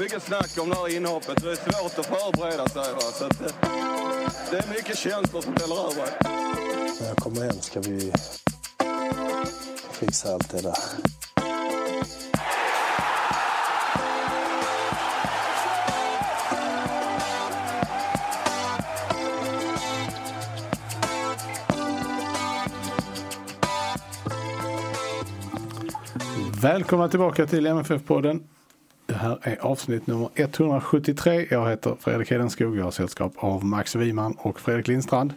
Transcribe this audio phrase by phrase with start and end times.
[0.00, 1.42] mycket snack om det här inhoppet.
[1.42, 2.92] Det är svårt att förbereda sig.
[2.92, 3.00] Va?
[3.00, 3.54] Så att, det,
[4.50, 6.08] det är mycket känslor som väller över.
[7.00, 8.12] När jag kommer hem ska vi
[9.92, 10.74] fixa allt det där.
[26.62, 28.40] Välkomna tillbaka till MFF-podden.
[29.06, 31.46] Det här är avsnitt nummer 173.
[31.50, 32.76] Jag heter Fredrik Hedenskog.
[32.76, 35.34] Jag har sällskap av Max Wiman och Fredrik Lindstrand.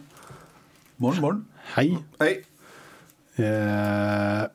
[0.96, 1.44] Morgon, morgon.
[1.56, 1.98] Hej!
[2.18, 2.44] Hej.
[3.36, 4.46] Eh,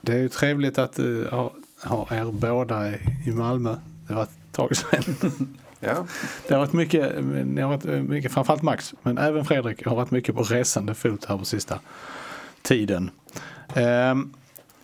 [0.00, 1.52] det är ju trevligt att uh, ha,
[1.84, 2.90] ha er båda
[3.26, 3.76] i, Malmö.
[4.08, 5.02] Det var ett tag sedan.
[5.84, 6.06] Ja.
[6.48, 10.34] Det har varit mycket, har varit mycket, framförallt Max, men även Fredrik har varit mycket
[10.34, 11.80] på resande fot här på sista
[12.62, 13.10] tiden.
[13.74, 14.14] Eh,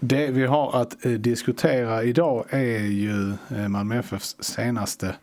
[0.01, 5.17] det vi har att eh, diskutera idag är ju eh, Malmö FFs senaste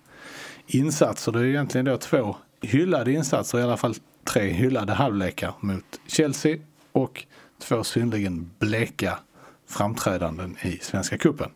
[0.67, 1.31] insatser.
[1.31, 6.57] Det är egentligen då två hyllade insatser, i alla fall tre hyllade halvlekar mot Chelsea
[6.91, 7.25] och
[7.59, 9.19] två synnerligen bleka
[9.67, 11.49] framträdanden i Svenska Cupen.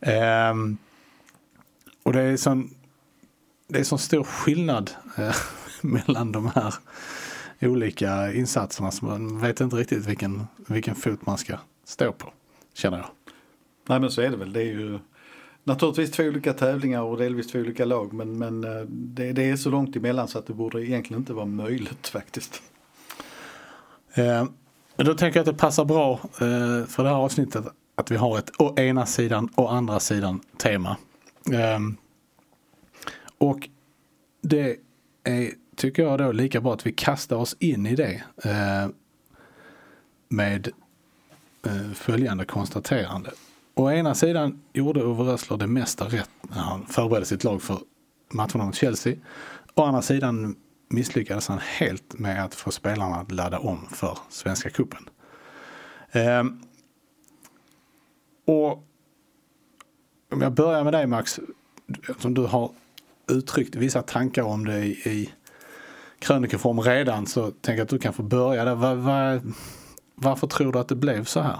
[0.00, 0.78] Ehm,
[2.02, 2.70] och det är sån,
[3.68, 5.36] det är sån stor skillnad eh,
[5.80, 6.74] mellan de här
[7.60, 12.32] olika insatserna så man vet inte riktigt vilken, vilken fot man ska stå på,
[12.74, 13.08] känner jag.
[13.88, 14.52] Nej men så är det väl.
[14.52, 14.98] Det är ju
[15.64, 18.12] naturligtvis två olika tävlingar och delvis två olika lag.
[18.12, 21.32] Men, men eh, det, det är så långt emellan så att det borde egentligen inte
[21.32, 22.62] vara möjligt faktiskt.
[24.14, 24.44] Eh,
[24.96, 28.38] då tänker jag att det passar bra eh, för det här avsnittet att vi har
[28.38, 30.96] ett å ena sidan och andra sidan tema.
[31.52, 31.78] Eh,
[33.38, 33.68] och
[34.42, 34.76] det
[35.24, 38.88] är, tycker jag då, lika bra att vi kastar oss in i det eh,
[40.28, 40.68] med
[41.66, 43.30] Eh, följande konstaterande.
[43.74, 47.78] Å ena sidan gjorde Ove Rössler det mesta rätt när han förberedde sitt lag för
[48.30, 49.16] matcherna mot Chelsea.
[49.74, 50.56] Å andra sidan
[50.88, 55.08] misslyckades han helt med att få spelarna att ladda om för Svenska Cupen.
[56.12, 56.62] Ehm,
[58.44, 58.72] och
[60.32, 61.40] om jag börjar med dig Max,
[62.18, 62.70] som du har
[63.30, 65.30] uttryckt vissa tankar om det i, i
[66.18, 68.74] krönikeform redan så tänker jag att du kan få börja där.
[68.74, 69.40] Var, var,
[70.22, 71.58] varför tror du att det blev så här?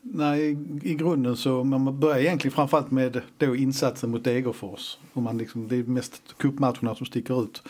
[0.00, 4.98] Nej, i grunden så man börjar egentligen framförallt med då insatsen mot Degerfors.
[5.12, 7.62] Och man liksom, det är mest cupmatcherna som sticker ut.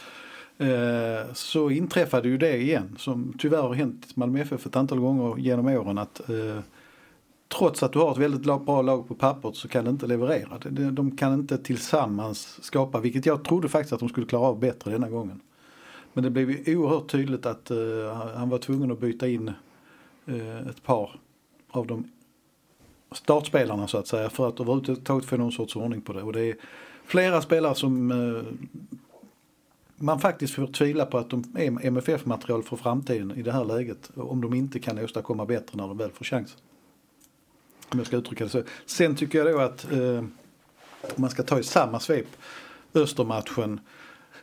[0.58, 5.00] Eh, så inträffade ju det igen som tyvärr har hänt i Malmö FF ett antal
[5.00, 6.58] gånger genom åren att eh,
[7.58, 10.58] trots att du har ett väldigt bra lag på pappret så kan det inte leverera.
[10.90, 14.90] De kan inte tillsammans skapa, vilket jag trodde faktiskt att de skulle klara av bättre
[14.90, 15.40] denna gången.
[16.12, 17.76] Men det blev ju oerhört tydligt att eh,
[18.36, 19.52] han var tvungen att byta in
[20.26, 21.20] Eh, ett par
[21.70, 22.10] av de
[23.12, 26.22] startspelarna så att säga för att överhuvudtaget få någon sorts ordning på det.
[26.22, 26.56] Och det är
[27.04, 28.42] flera spelare som eh,
[29.96, 34.10] man faktiskt får tvivla på att de är MFF-material för framtiden i det här läget.
[34.16, 36.60] Om de inte kan åstadkomma bättre när de väl får chansen.
[37.88, 38.62] Om jag ska uttrycka det så.
[38.86, 40.24] Sen tycker jag då att eh,
[41.00, 42.26] om man ska ta i samma svep
[42.94, 43.80] Östermatchen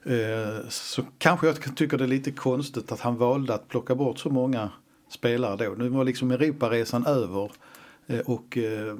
[0.03, 4.19] eh, så kanske jag tycker det är lite konstigt att han valde att plocka bort
[4.19, 4.69] så många
[5.11, 5.75] spelare då.
[5.77, 7.51] Nu var liksom Europaresan över
[8.07, 8.95] eh, och eh,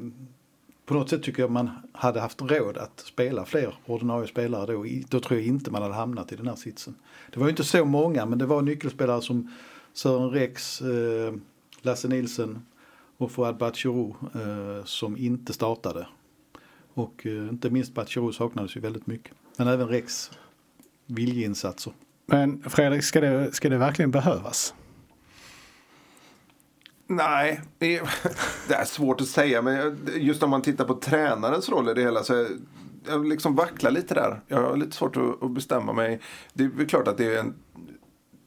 [0.86, 4.86] på något sätt tycker jag man hade haft råd att spela fler ordinarie spelare då.
[5.10, 6.96] Då tror jag inte man hade hamnat i den här sitsen.
[7.32, 9.52] Det var ju inte så många men det var nyckelspelare som
[9.94, 11.34] Sören Rex, eh,
[11.82, 12.66] Lasse Nilsen,
[13.18, 14.16] och Fouad Batshirou
[14.86, 16.08] som inte startade.
[16.94, 19.34] Och inte minst Batshirou saknades ju väldigt mycket.
[19.58, 20.32] Men även Rex
[21.06, 21.94] viljeinsatser.
[22.26, 24.74] Men Fredrik, ska det, ska det verkligen behövas?
[27.16, 27.98] Nej, det
[28.68, 29.62] är svårt att säga.
[29.62, 32.48] Men just om man tittar på tränarens roll i det hela så
[33.08, 34.42] jag liksom vacklar lite där.
[34.48, 36.20] Jag har lite svårt att bestämma mig.
[36.54, 37.54] Det är klart att det är en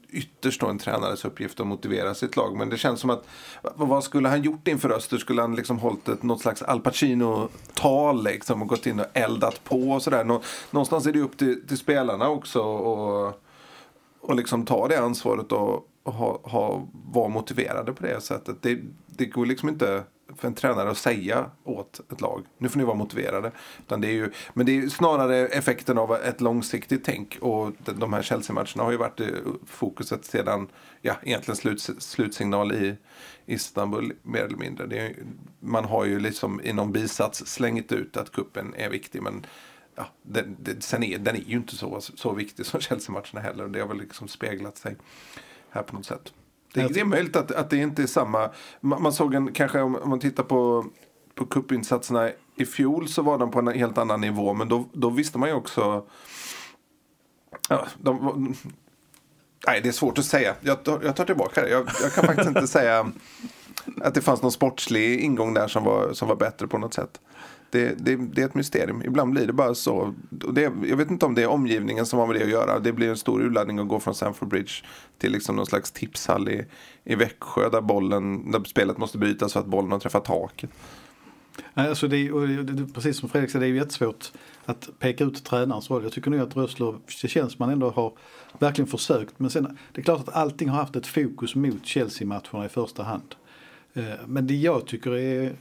[0.09, 2.57] ytterst en tränares uppgift att motivera sitt lag.
[2.57, 3.27] Men det känns som att
[3.61, 5.17] vad skulle han gjort inför Öster?
[5.17, 9.63] Skulle han liksom hållit ett, något slags Al Pacino-tal liksom, och gått in och eldat
[9.63, 10.23] på och sådär.
[10.71, 13.33] Någonstans är det upp till, till spelarna också och,
[14.21, 18.61] och liksom ta det ansvaret och ha, ha, vara motiverade på det sättet.
[18.61, 20.03] Det, det går liksom inte
[20.37, 22.45] för en tränare att säga åt ett lag.
[22.57, 23.51] Nu får ni vara motiverade.
[23.79, 27.37] Utan det är ju, men det är snarare effekten av ett långsiktigt tänk.
[27.41, 29.27] Och de här Chelsea-matcherna har ju varit eh,
[29.65, 30.67] fokuset sedan
[31.01, 32.95] ja, egentligen slut, slutsignal i
[33.45, 34.97] Istanbul mer eller mindre.
[34.97, 35.15] Är,
[35.59, 39.21] man har ju liksom i någon bisats slängt ut att kuppen är viktig.
[39.21, 39.45] Men
[39.95, 43.67] ja, den, den, sen är, den är ju inte så, så viktig som Chelsea-matcherna heller.
[43.67, 44.95] Det har väl liksom speglat sig
[45.75, 46.33] här på något sätt.
[46.73, 48.49] Det, det är möjligt att, att det inte är samma.
[48.81, 50.85] Man, man såg en, kanske om, om man tittar på,
[51.35, 54.53] på cupinsatserna i fjol så var de på en helt annan nivå.
[54.53, 56.05] Men då, då visste man ju också.
[57.69, 58.55] Ja, de,
[59.67, 60.55] nej, det är svårt att säga.
[60.61, 61.69] Jag, jag tar tillbaka det.
[61.69, 63.11] Jag, jag kan faktiskt inte säga
[64.01, 67.19] att det fanns någon sportslig ingång där som var, som var bättre på något sätt.
[67.69, 69.01] Det, det, det, är ett mysterium.
[69.05, 70.13] Ibland blir det bara så.
[70.29, 72.79] Det, jag vet inte om det är omgivningen som har med det att göra.
[72.79, 74.73] Det blir en stor urladdning att gå från Sanford Bridge
[75.17, 76.65] till liksom någon slags tipshall i,
[77.03, 80.69] i Växjö där, bollen, där spelet måste brytas för att bollen har träffat taket.
[81.73, 84.31] Alltså det, är, precis som Fredrik sa, det är ju jättesvårt
[84.65, 86.03] att peka ut tränarens roll.
[86.03, 88.13] Jag tycker nog att Rössler, det känns som man ändå har
[88.59, 89.39] verkligen försökt.
[89.39, 93.03] Men sen, det är klart att allting har haft ett fokus mot Chelsea-matcherna i första
[93.03, 93.35] hand.
[93.93, 95.55] Eh, men det jag tycker är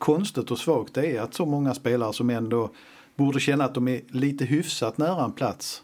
[0.00, 2.70] konstigt och svagt det är att så många spelare som ändå
[3.16, 5.82] borde känna att de är lite hyfsat nära en plats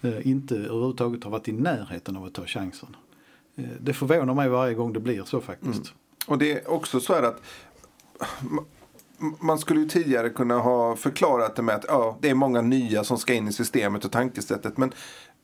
[0.00, 2.96] eh, inte överhuvudtaget har varit i närheten av att ta chansen.
[3.56, 5.74] Eh, det förvånar mig varje gång det blir så faktiskt.
[5.74, 5.96] Mm.
[6.26, 7.42] Och det är också så här att
[9.40, 13.04] man skulle ju tidigare kunna ha förklarat det med att ja, det är många nya
[13.04, 14.76] som ska in i systemet och tankesättet.
[14.76, 14.92] Men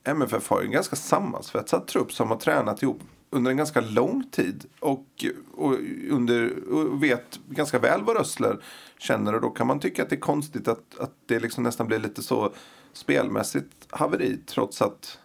[0.03, 2.99] MFF har ju en ganska sammansvetsad trupp som har tränat ihop
[3.29, 5.25] under en ganska lång tid och,
[5.55, 5.75] och,
[6.09, 8.63] under, och vet ganska väl vad Rössler
[8.97, 9.35] känner.
[9.35, 11.99] Och då kan man tycka att det är konstigt att, att det liksom nästan blir
[11.99, 12.53] lite så
[12.93, 15.19] spelmässigt haveri trots att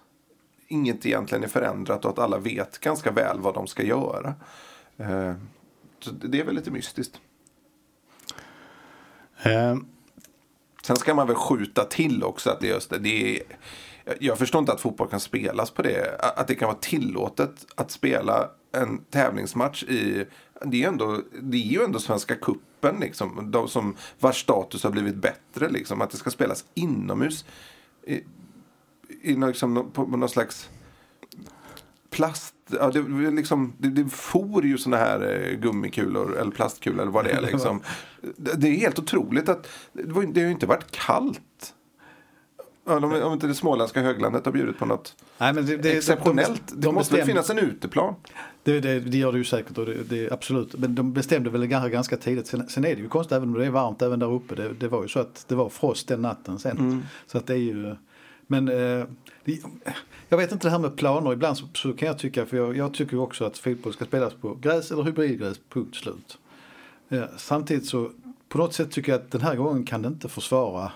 [0.69, 4.35] inget egentligen är förändrat och att alla vet ganska väl vad de ska göra.
[4.97, 5.35] Eh,
[6.01, 7.21] så det är väl lite mystiskt.
[9.45, 9.87] Um.
[10.83, 12.99] Sen ska man väl skjuta till också att det är just det.
[12.99, 13.43] det är,
[14.21, 16.21] jag förstår inte att fotboll kan spelas på det.
[16.21, 20.27] Att det kan vara tillåtet att spela en tävlingsmatch i...
[20.65, 24.91] Det är, ändå, det är ju ändå Svenska Kuppen liksom, de som, vars status har
[24.91, 25.69] blivit bättre.
[25.69, 27.45] Liksom, att det ska spelas inomhus.
[28.07, 28.15] I,
[29.23, 30.71] i liksom, på någon slags
[32.11, 32.55] plast...
[32.67, 37.25] Ja, det, liksom, det, det for ju såna här eh, gummikulor eller plastkulor eller vad
[37.25, 37.41] det är.
[37.53, 37.81] Liksom.
[38.37, 41.75] Det, det är helt otroligt att det, var, det har ju inte varit kallt
[42.85, 46.69] De, om inte det småländska höglandet har bjudit på något Nej, men det, det, exceptionellt.
[46.69, 48.15] De, de, det måste väl finnas en uteplan?
[48.63, 50.75] Det, det, det gör det ju säkert och det, absolut.
[50.79, 52.47] Men de bestämde väl ganska, ganska tidigt.
[52.47, 54.55] Sen, sen är det ju konstigt även om det är varmt även där uppe.
[54.55, 56.79] Det, det var ju så att det var frost den natten sen.
[56.79, 57.03] Mm.
[57.27, 57.97] Så att det är ju
[58.47, 59.07] men eh,
[60.29, 61.33] jag vet inte det här med planer.
[61.33, 64.35] Ibland så, så kan jag tycka, för jag, jag tycker också att fotboll ska spelas
[64.35, 66.39] på gräs eller hybridgräs, punkt slut.
[67.09, 68.11] Eh, samtidigt så
[68.49, 70.93] på något sätt tycker jag att den här gången kan det inte försvara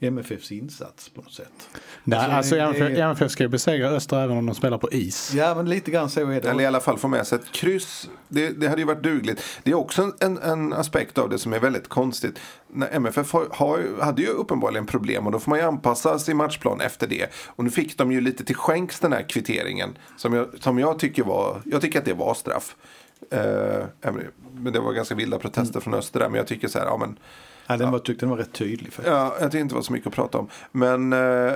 [0.00, 1.68] MFFs insats på något sätt.
[2.04, 5.34] Nej, alltså, alltså MFF, MFF ska ju besegra Öster även om de spelar på is.
[5.34, 6.48] Ja, men lite grann så är det.
[6.48, 8.08] Eller i alla fall få med sig ett kryss.
[8.28, 9.42] Det, det hade ju varit dugligt.
[9.62, 12.40] Det är också en, en aspekt av det som är väldigt konstigt.
[12.68, 16.36] När MFF har, har, hade ju uppenbarligen problem och då får man ju anpassa sin
[16.36, 17.26] matchplan efter det.
[17.46, 19.98] Och nu fick de ju lite till skänks den här kvitteringen.
[20.16, 22.76] Som jag, som jag tycker var, jag tycker att det var straff.
[23.30, 24.12] Eh,
[24.52, 25.82] men det var ganska vilda protester mm.
[25.82, 26.28] från Öster där.
[26.28, 27.18] Men jag tycker så här, ja men
[27.66, 28.92] Ja, den var, tyckte den var rätt tydlig.
[28.92, 29.08] Faktiskt.
[29.08, 30.48] Ja, jag tyckte inte det var så mycket att prata om.
[30.72, 31.52] Men, eh,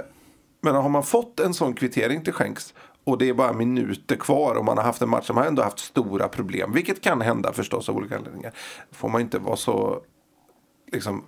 [0.60, 4.54] men har man fått en sån kvittering till skänks och det är bara minuter kvar
[4.54, 7.52] och man har haft en match som har ändå haft stora problem, vilket kan hända
[7.52, 8.52] förstås av olika anledningar.
[8.92, 10.00] får man inte vara så
[10.92, 11.24] liksom,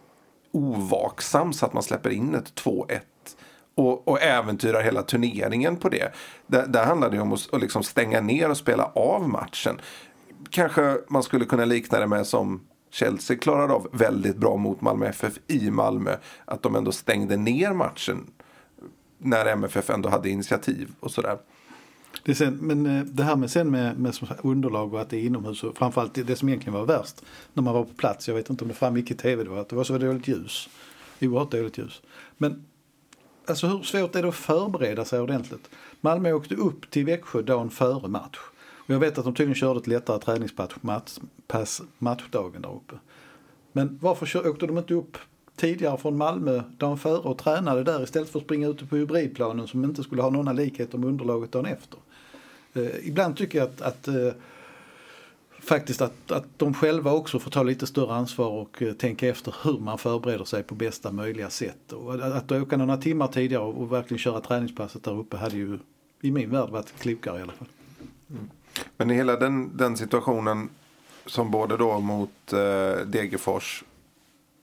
[0.53, 3.01] ovaksam så att man släpper in ett 2-1
[3.75, 6.13] och, och äventyrar hela turneringen på det.
[6.47, 9.81] Där, där handlar det om att, att liksom stänga ner och spela av matchen.
[10.51, 15.07] Kanske man skulle kunna likna det med som Chelsea klarade av väldigt bra mot Malmö
[15.07, 16.17] FF i Malmö.
[16.45, 18.27] Att de ändå stängde ner matchen
[19.19, 21.39] när MFF ändå hade initiativ och sådär.
[22.23, 25.21] Det sen, men eh, det här med, sen med, med underlag och att det är
[25.21, 28.35] inomhus och framförallt det, det som egentligen var värst när man var på plats, jag
[28.35, 30.69] vet inte om det framgick i tv då, att det var så dåligt ljus.
[31.21, 32.03] Oerhört dåligt ljus.
[32.37, 32.65] Men
[33.47, 35.71] alltså hur svårt är det att förbereda sig ordentligt?
[36.01, 38.39] Malmö åkte upp till Växjö dagen före match.
[38.91, 41.19] Och jag vet att de tydligen körde ett lättare träningspass match,
[41.99, 42.95] matchdagen där uppe.
[43.73, 45.19] Men varför åkte de inte upp
[45.57, 49.69] tidigare från Malmö dagen före och tränade där istället för att springa ute på hybridplanen
[49.69, 51.99] som inte skulle ha några likheter med underlaget dagen efter.
[52.73, 54.33] Eh, ibland tycker jag att, att eh,
[55.61, 59.55] faktiskt att, att de själva också får ta lite större ansvar och eh, tänka efter
[59.65, 61.93] hur man förbereder sig på bästa möjliga sätt.
[61.93, 65.57] Och att, att åka några timmar tidigare och, och verkligen köra träningspasset där uppe hade
[65.57, 65.79] ju
[66.21, 67.69] i min värld varit klokare i alla fall.
[68.31, 68.51] Mm.
[68.97, 70.71] Men i hela den, den situationen
[71.27, 73.85] som både då mot eh, Degerfors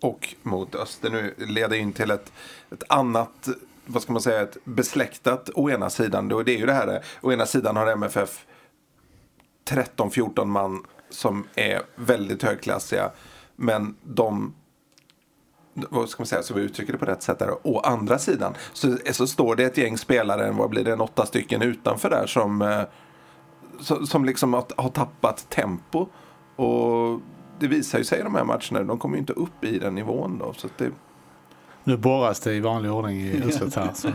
[0.02, 2.32] och mot Öster nu leder in till ett,
[2.72, 3.50] ett annat,
[3.86, 6.28] vad ska man säga, ett besläktat å ena sidan.
[6.28, 8.46] Då det är ju det här, å ena sidan har MFF
[9.70, 13.12] 13-14 man som är väldigt högklassiga.
[13.56, 14.54] Men de
[15.90, 17.68] vad ska man säga, så vi uttrycker det på rätt sätt där.
[17.68, 21.26] Å andra sidan så, så står det ett gäng spelare, vad blir det, en åtta
[21.26, 22.82] stycken utanför där som, eh,
[23.80, 26.08] som, som liksom har, har tappat tempo.
[26.56, 27.22] Och
[27.60, 29.96] det visar ju sig i de här matcherna, de kommer ju inte upp i den
[29.96, 30.54] nivån då.
[30.54, 30.92] Så det...
[31.84, 33.90] Nu borras det i vanlig ordning i huset här.
[33.94, 34.08] Så.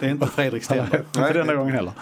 [0.00, 1.02] Det är inte Fredrik Stenberg.
[1.16, 1.92] inte denna gången heller.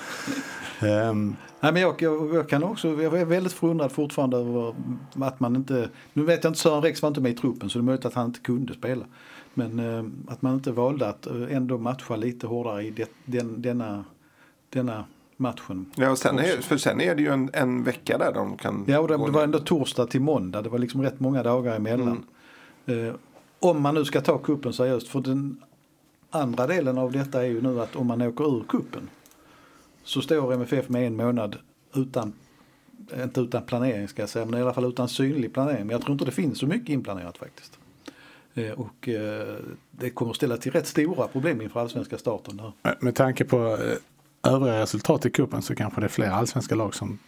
[0.82, 4.74] Um, Nej, men jag, jag, jag, kan också, jag är väldigt förundrad fortfarande över
[5.20, 7.78] att man inte, nu vet jag inte, Sören Rex var inte med i truppen så
[7.78, 9.04] det är möjligt att han inte kunde spela.
[9.54, 13.62] Men eh, att man inte valde att eh, ändå matcha lite hårdare i det, den,
[13.62, 14.04] denna,
[14.70, 15.04] denna
[15.36, 15.86] matchen.
[15.94, 18.84] Ja, och sen är, för sen är det ju en, en vecka där de kan...
[18.88, 20.62] Ja, och det, det var ändå torsdag till måndag.
[20.62, 22.24] Det var liksom rätt många dagar emellan.
[22.86, 23.08] Mm.
[23.08, 23.14] Eh,
[23.60, 25.08] om man nu ska ta kuppen seriöst.
[25.08, 25.62] För den
[26.30, 29.08] andra delen av detta är ju nu att om man åker ur kuppen
[30.04, 31.56] så står MFF med en månad
[31.94, 32.32] utan,
[33.22, 35.86] inte utan planering ska jag säga, men i alla fall utan synlig planering.
[35.86, 37.78] Men jag tror inte det finns så mycket inplanerat faktiskt.
[38.54, 39.56] Eh, och eh,
[39.90, 42.56] det kommer ställa till rätt stora problem inför allsvenska starten.
[42.56, 42.96] Där.
[43.00, 43.96] Med tanke på eh,
[44.42, 47.18] övriga resultat i kuppen så kanske det är fler allsvenska lag som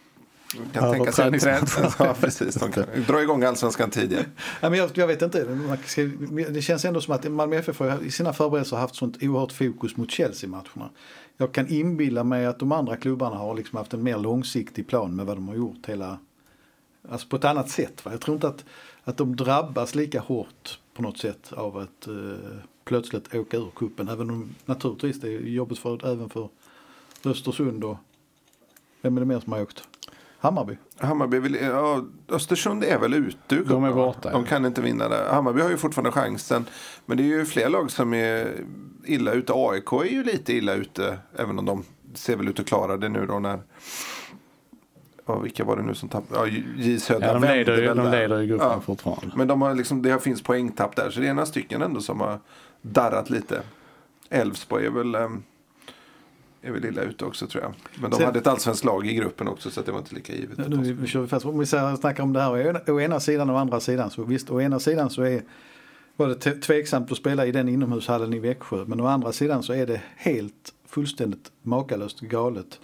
[0.73, 1.95] kan tänka sig träningsmatch.
[1.99, 2.55] ja, precis.
[2.55, 4.25] De kan dra igång allsvenskan tidigare.
[4.61, 5.43] ja, men jag, jag vet inte.
[6.49, 10.11] Det känns ändå som att Malmö FF i sina förberedelser haft sånt oerhört fokus mot
[10.11, 10.89] Chelsea-matcherna
[11.37, 15.15] jag kan inbilla mig att de andra klubbarna har liksom haft en mer långsiktig plan
[15.15, 16.19] med vad de har gjort hela,
[17.09, 18.05] alltså på ett annat sätt.
[18.05, 18.11] Va?
[18.11, 18.65] Jag tror inte att,
[19.03, 24.07] att de drabbas lika hårt på något sätt av att eh, plötsligt åka ur kuppen
[24.09, 26.49] Även om naturligtvis det är jobbigt för, även för
[27.25, 27.97] Östersund och
[29.01, 29.83] vem är det mer som har åkt?
[30.37, 30.77] Hammarby?
[30.97, 34.31] Hammarby vill, ja, Östersund är väl ute De är borta.
[34.31, 35.33] De kan inte vinna där.
[35.33, 36.65] Hammarby har ju fortfarande chansen.
[37.05, 38.53] Men det är ju fler lag som är
[39.05, 39.53] illa ute.
[39.55, 41.17] AIK är ju lite illa ute.
[41.35, 43.59] Även om de ser väl ut att klara det nu då när
[45.27, 46.39] Ja, vilka var det nu som tappade?
[46.39, 48.81] Ja, J Södra ja, de leder, de leder i gruppen ja.
[48.81, 49.35] fortfarande.
[49.35, 51.09] Men de har liksom, det finns poängtapp där.
[51.09, 52.39] Så det är några stycken ändå som har
[52.81, 53.61] darrat lite.
[54.29, 55.43] Elfsborg är väl um,
[56.65, 57.73] är väl illa ute också tror jag.
[57.95, 60.33] Men de Sen, hade ett allsvenskt lag i gruppen också så det var inte lika
[60.33, 60.57] givet.
[60.69, 61.45] Nu, vi, vi kör fast.
[61.45, 64.09] Om vi snackar om det här å ena sidan och andra sidan.
[64.09, 65.43] Så visst, å ena sidan så är
[66.17, 68.85] var det tveksamt att spela i den inomhushallen i Växjö.
[68.85, 72.79] Men å andra sidan så är det helt fullständigt makalöst galet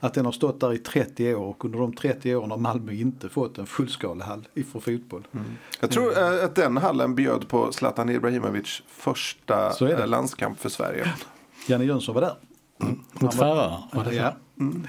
[0.00, 2.92] att den har stått där i 30 år och under de 30 åren har Malmö
[2.92, 5.26] inte fått en fullskalehall för fotboll.
[5.32, 5.46] Mm.
[5.80, 6.44] Jag tror mm.
[6.44, 11.12] att den hallen bjöd på Zlatan Ibrahimovic första eh, landskamp för Sverige.
[11.66, 12.34] Janne Jönsson var där.
[12.80, 13.00] Mm.
[13.12, 14.34] Mot Färöarna ja.
[14.60, 14.86] Mm.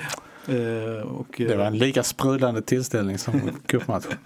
[0.49, 4.17] Uh, och, det var en lika sprudlande tillställning som cupmatchen.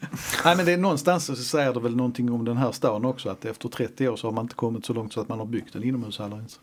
[0.45, 3.29] Nej men det är någonstans så säger det väl någonting om den här stan också
[3.29, 5.45] att efter 30 år så har man inte kommit så långt så att man har
[5.45, 6.59] byggt en inomhushall ens.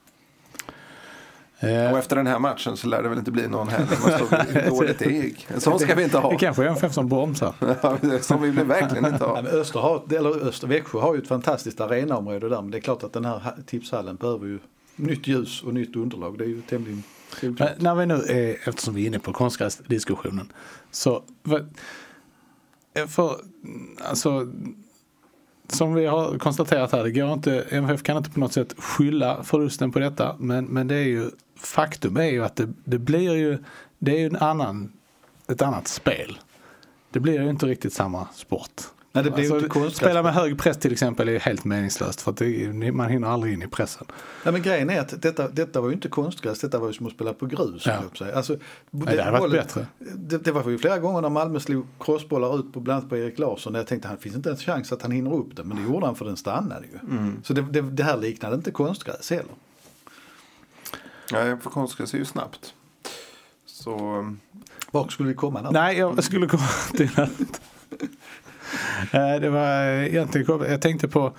[1.65, 3.87] Uh, och efter den här matchen så lär det väl inte bli någon heller.
[4.03, 5.47] Man står dåligt det gick.
[5.51, 6.31] En sån ska vi inte ha.
[6.31, 7.55] Det kanske är en fem som bromsar.
[8.23, 9.43] som vi vill verkligen inte ha.
[9.45, 12.81] Ja, Öster har, eller Öster, Växjö har ju ett fantastiskt arenaområde där men det är
[12.81, 14.59] klart att den här tipshallen behöver ju
[14.99, 16.39] nytt ljus och nytt underlag.
[16.39, 17.03] Det är ju tämligen
[17.43, 20.53] men när vi nu är, eftersom vi är inne på konstgräsdiskussionen.
[20.91, 21.23] Så
[23.09, 23.35] för,
[24.09, 24.53] alltså,
[25.69, 29.43] som vi har konstaterat här, det går inte, MFF kan inte på något sätt skylla
[29.43, 30.37] förlusten på detta.
[30.39, 33.59] Men, men det är ju, faktum är ju att det, det blir ju,
[33.99, 34.93] det är ju en annan,
[35.49, 36.39] ett annat spel.
[37.11, 38.83] Det blir ju inte riktigt samma sport.
[39.23, 42.31] Nej, det blir alltså, inte spela med hög press till exempel är helt meningslöst för
[42.31, 44.07] att det, man hinner aldrig in i pressen.
[44.45, 47.07] Ja, men grejen är att detta, detta var ju inte konstgräs, detta var ju som
[47.07, 47.87] att spela på grus.
[47.87, 48.03] Ja.
[48.35, 48.57] Alltså,
[48.91, 49.87] det, det hade varit bättre.
[49.99, 53.17] Det, det, var ju flera gånger när Malmö slog crossbollar ut på bland annat på
[53.17, 55.69] Erik Larsson jag tänkte att det finns inte en chans att han hinner upp den
[55.69, 56.99] men det gjorde han för den stannade ju.
[57.11, 57.43] Mm.
[57.45, 59.55] Så det, det, det här liknade inte konstgräs heller.
[61.33, 62.75] Nej, för konstgräs är ju snabbt.
[63.67, 64.25] Så...
[64.91, 65.63] Var skulle vi komma?
[65.63, 65.71] Där?
[65.71, 67.61] Nej, jag skulle komma till att
[69.41, 71.33] det var egentligen, jag tänkte på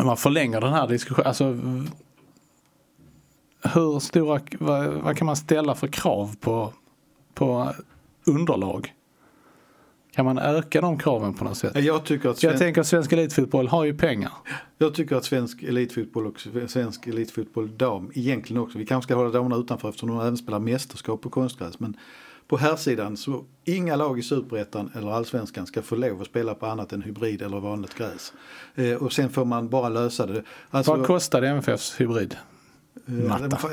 [0.00, 1.28] om man förlänger den här diskussionen.
[1.28, 1.58] Alltså,
[3.74, 6.72] hur stora, vad, vad, kan man ställa för krav på,
[7.34, 7.74] på
[8.24, 8.92] underlag?
[10.12, 11.84] Kan man öka de kraven på något sätt?
[11.84, 12.50] Jag, tycker att sven...
[12.50, 14.32] jag tänker att svensk elitfotboll har ju pengar.
[14.78, 19.30] Jag tycker att svensk elitfotboll och svensk elitfotboll dam egentligen också, vi kanske ska hålla
[19.30, 21.80] damerna utanför eftersom de även spelar mästerskap på konstgräs.
[21.80, 21.96] Men
[22.48, 26.54] på här sidan så inga lag i superettan eller allsvenskan ska få lov att spela
[26.54, 28.32] på annat än hybrid eller vanligt gräs.
[28.74, 30.42] Eh, och sen får man bara lösa det.
[30.70, 32.36] Alltså, Vad kostar MFFs hybrid?
[33.08, 33.24] Eh,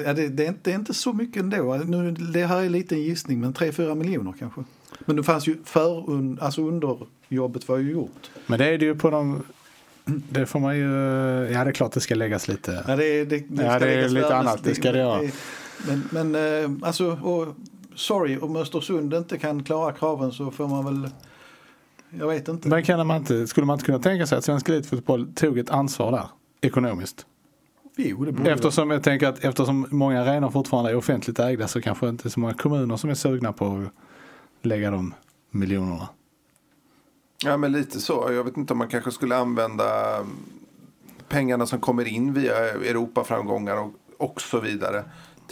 [0.06, 1.76] ja, det, det, är inte, det, är inte, så mycket ändå.
[1.76, 4.64] Nu, det här är lite en gissning men 3-4 miljoner kanske.
[5.06, 6.06] Men det fanns ju för,
[6.44, 8.30] alltså underjobbet var ju gjort.
[8.48, 9.44] Men det är det ju på de...
[10.06, 10.92] Det får man ju...
[11.52, 12.84] Ja, det är klart det ska läggas lite.
[12.88, 15.22] Ja, det, det, det, Ja, det är lite annat, det ska det göra.
[15.88, 17.56] Men, men eh, alltså, och,
[17.96, 21.10] sorry, om Östersund inte kan klara kraven så får man väl,
[22.10, 22.68] jag vet inte.
[22.68, 25.70] Men kan man inte, skulle man inte kunna tänka sig att svensk elitfotboll tog ett
[25.70, 26.28] ansvar där?
[26.62, 27.26] Ekonomiskt.
[27.98, 31.82] jo, det borde Eftersom jag tänker att eftersom många arenor fortfarande är offentligt ägda så
[31.82, 35.14] kanske inte så många kommuner som är sugna på att lägga de
[35.52, 36.10] miljonerna.
[37.46, 38.28] Ja, men lite så.
[38.32, 39.86] Jag vet inte om man kanske skulle använda
[41.30, 45.04] pengarna som kommer in via Europaframgångar och, och så vidare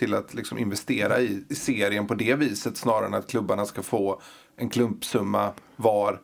[0.01, 3.81] till att liksom investera i, i serien på det viset snarare än att klubbarna ska
[3.83, 4.21] få
[4.55, 6.21] en klumpsumma var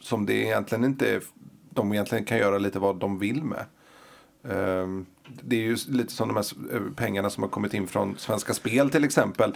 [0.00, 1.22] som det egentligen inte är,
[1.70, 3.64] de egentligen kan göra lite vad de vill med.
[4.42, 5.06] Um,
[5.42, 8.54] det är ju lite som de här eh, pengarna som har kommit in från Svenska
[8.54, 9.54] Spel till exempel.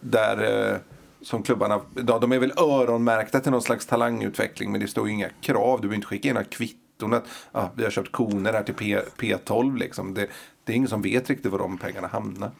[0.00, 0.78] Där uh,
[1.22, 5.14] som klubbarna, ja, de är väl öronmärkta till någon slags talangutveckling men det står ju
[5.14, 5.78] inga krav.
[5.78, 8.74] Du behöver inte skicka in några kvitton att ah, vi har köpt koner här till
[8.74, 10.14] P, P12 liksom.
[10.14, 10.26] Det,
[10.64, 12.50] det är ingen som vet riktigt var de pengarna hamnar.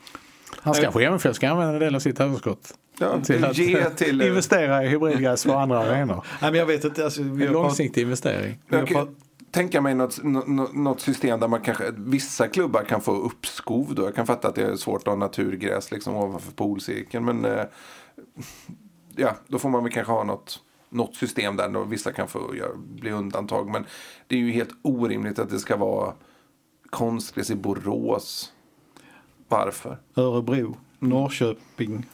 [0.58, 4.22] Han kanske MFF ska använda en del av sitt överskott Ja, till att ge till...
[4.28, 6.24] investera i hybridgräs för andra arenor.
[6.42, 8.58] Nej, men jag vet inte, alltså, En långsiktig investering.
[8.68, 9.16] Jag kan
[9.50, 14.02] tänka mig något, nå- något system där man kanske, vissa klubbar kan få uppskov då.
[14.04, 17.24] Jag kan fatta att det är svårt att ha naturgräs liksom ovanför poolcirkeln.
[17.24, 17.64] Men eh,
[19.16, 22.56] ja, då får man väl kanske ha något, något system där då vissa kan få
[22.56, 23.70] göra, bli undantag.
[23.70, 23.86] Men
[24.26, 26.12] det är ju helt orimligt att det ska vara
[26.90, 28.52] konstgräs i Borås.
[29.50, 29.98] Varför?
[30.16, 32.06] Örebro, Norrköping,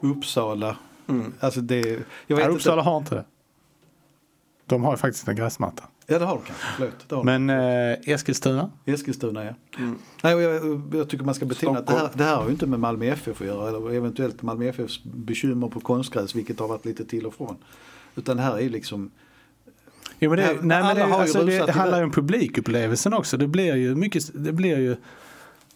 [0.00, 0.76] Uppsala.
[1.40, 1.80] Alltså det,
[2.26, 2.56] jag vet inte.
[2.56, 3.24] Uppsala har inte det.
[4.66, 5.84] De har ju faktiskt en gräsmatta.
[6.06, 7.10] Ja det har du kanske, förlåt.
[7.10, 7.24] Har.
[7.24, 8.70] Men eh, Eskilstuna?
[8.84, 9.54] Eskilstuna ja.
[10.22, 12.50] Nej, och jag, jag tycker man ska betona att det här, det här har ju
[12.50, 13.68] inte med Malmö FF att göra.
[13.68, 17.56] Eller eventuellt Malmö FFs bekymmer på konstgräs, vilket har varit lite till och från.
[18.14, 19.10] Utan det här är ju liksom
[20.18, 23.36] Jo, men det, Nej, nej, men det, alltså, det handlar ju om publikupplevelsen också.
[23.36, 24.96] Det blir ju mycket, det blir ju,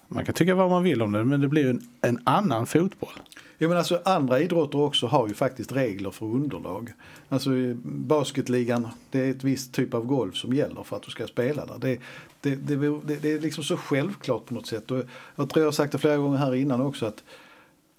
[0.08, 2.66] man kan tycka vad man vill om det, men det blir ju en, en annan
[2.66, 3.10] fotboll.
[3.58, 6.92] Ja, men alltså, andra idrotter också har ju faktiskt regler för underlag.
[7.28, 7.50] Alltså
[7.84, 11.66] basketligan, det är ett visst typ av golv som gäller för att du ska spela
[11.66, 11.78] där.
[11.78, 11.98] Det,
[12.40, 14.90] det, det, det, det är liksom så självklart på något sätt.
[14.90, 15.02] Och
[15.36, 17.24] jag tror jag har sagt det flera gånger här innan också att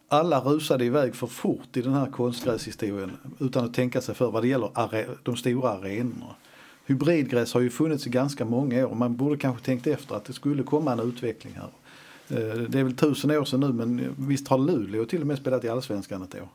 [0.08, 4.44] alla rusade iväg för fort i den här konstgräshistorien utan att tänka sig för vad
[4.44, 4.70] det gäller
[5.24, 6.36] de stora arenorna.
[6.86, 8.90] Hybridgräs har ju funnits i ganska många år.
[8.90, 11.70] och Man borde kanske tänkt efter att det skulle komma en utveckling här.
[12.30, 12.38] Eh,
[12.70, 15.64] Det är väl tusen år sedan nu men visst har Luleå till och med spelat
[15.64, 16.50] i Allsvenskan ett år.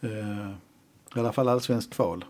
[0.00, 0.50] Eh,
[1.16, 2.24] I alla fall allsvensk kval.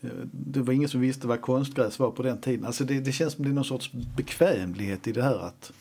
[0.00, 2.66] Eh, Det var ingen som visste vad konstgräs var på den tiden.
[2.66, 5.72] Alltså det, det känns som det är någon sorts bekvämlighet i det här att,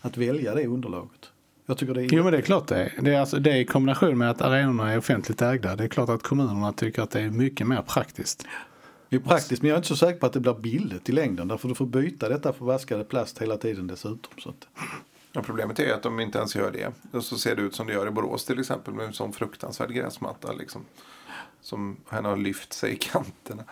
[0.00, 1.30] att välja det underlaget.
[1.66, 2.08] Jag tycker det är...
[2.12, 2.92] Jo men det är klart det är.
[3.02, 5.76] Det är, alltså, det är i kombination med att arenorna är offentligt ägda.
[5.76, 8.46] Det är klart att kommunerna tycker att det är mycket mer praktiskt.
[9.08, 11.12] Det är praktiskt men jag är inte så säker på att det blir billigt i
[11.12, 11.48] längden.
[11.48, 14.32] Därför du får byta detta förvaskade plast hela tiden dessutom.
[14.38, 14.68] Så att,
[15.32, 16.92] Ja, problemet är att de inte ens gör det.
[17.16, 19.32] Och så ser det ut som det gör i Borås till exempel med en sån
[19.32, 20.52] fruktansvärd gräsmatta.
[20.52, 20.84] Liksom,
[21.60, 23.62] som han har lyft sig i kanterna.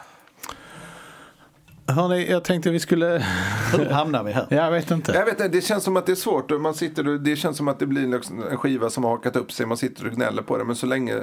[1.86, 3.24] Hörrni, jag tänkte vi skulle...
[3.72, 4.46] hur hamnar vi här?
[4.50, 5.12] Jag vet inte.
[5.12, 6.50] Jag vet inte, det känns som att det är svårt.
[6.50, 9.10] och Man sitter, och- det känns som att det blir liksom en skiva som har
[9.10, 9.66] hakat upp sig.
[9.66, 10.64] Man sitter och gnäller på det.
[10.64, 11.18] Men så länge,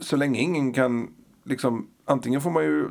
[0.00, 1.08] så länge ingen kan...
[1.44, 2.88] Liksom, antingen får man ju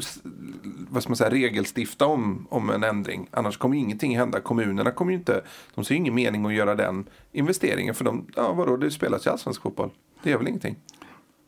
[0.90, 3.28] vad ska man säga, regelstifta om, om en ändring.
[3.32, 4.40] Annars kommer ingenting hända.
[4.40, 5.42] Kommunerna kommer ju inte...
[5.76, 7.96] De ser ju ingen mening att göra den investeringen.
[7.96, 9.90] För de, ja vadå, det spelas ju allsvensk fotboll.
[10.24, 10.76] Det är väl ingenting.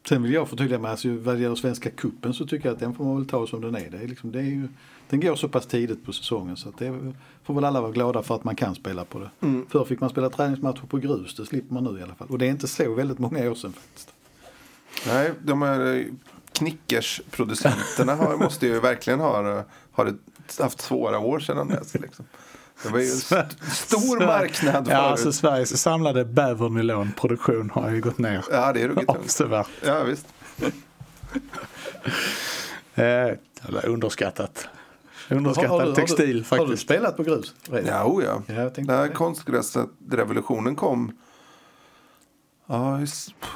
[0.09, 2.95] Sen vill jag förtydliga mig, alltså, vad gäller Svenska kuppen så tycker jag att den
[2.95, 3.89] får man väl ta som den är.
[3.89, 4.67] Det är, liksom, det är ju,
[5.09, 7.13] den går så pass tidigt på säsongen så att det
[7.43, 9.29] får väl alla vara glada för att man kan spela på det.
[9.69, 12.27] Förr fick man spela träningsmatcher på grus, det slipper man nu i alla fall.
[12.27, 14.13] Och det är inte så väldigt många år sedan faktiskt.
[15.07, 16.05] Nej, de här eh,
[16.55, 20.13] knickersproducenterna har, måste ju verkligen ha, ha det,
[20.59, 21.93] haft svåra år sedan dess.
[21.93, 22.25] Liksom.
[22.83, 24.87] Det var ju en st- stor marknad förut.
[24.89, 29.67] Ja, alltså Sveriges samlade bävernylonproduktion har ju gått ner Ja, det är ruggigt avsevärt.
[29.85, 30.25] Ja, visst.
[32.97, 33.31] Eh,
[33.83, 34.67] underskattat.
[35.29, 36.83] Underskattad Har- har du- har du- textil Har du faktiskt.
[36.83, 37.53] spelat på grus?
[37.69, 37.85] redan?
[37.87, 38.41] Ja, oh ja.
[38.47, 41.17] Ja, När konstgräsrevolutionen kom
[42.67, 42.99] Ja,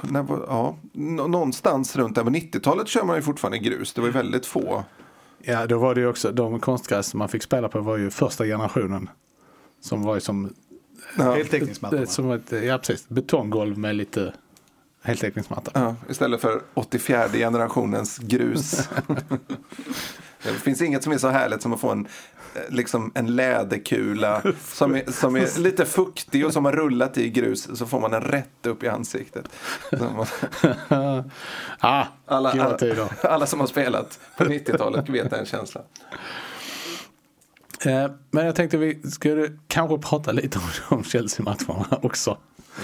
[0.04, 3.94] när ja, nå- någonstans runt där på 90-talet kör man ju fortfarande grus.
[3.94, 4.84] Det var ju väldigt få.
[5.42, 8.10] Ja, då var det ju också de konstgräs som man fick spela på var ju
[8.12, 9.10] första generationen.
[9.82, 10.54] Som var ju som,
[11.18, 12.06] Ja, Heltäckningsmattorna.
[12.06, 14.34] som ett ja, precis, betonggolv med lite
[15.04, 15.72] heltäckningsmatta.
[15.74, 18.90] ja, istället för 84 generationens grus.
[20.44, 22.08] det finns inget som är så härligt som att få en
[22.70, 24.42] liksom en läderkula
[24.74, 28.12] som är, som är lite fuktig och som har rullat i grus så får man
[28.12, 29.46] den rätt upp i ansiktet.
[29.92, 30.26] Man-
[31.80, 32.78] Ah, Alla, alla,
[33.24, 35.84] alla som har spelat på 90-talet vet den känslan.
[37.86, 42.38] Eh, men jag tänkte vi skulle kanske prata lite om, om Chelsea-matcherna också.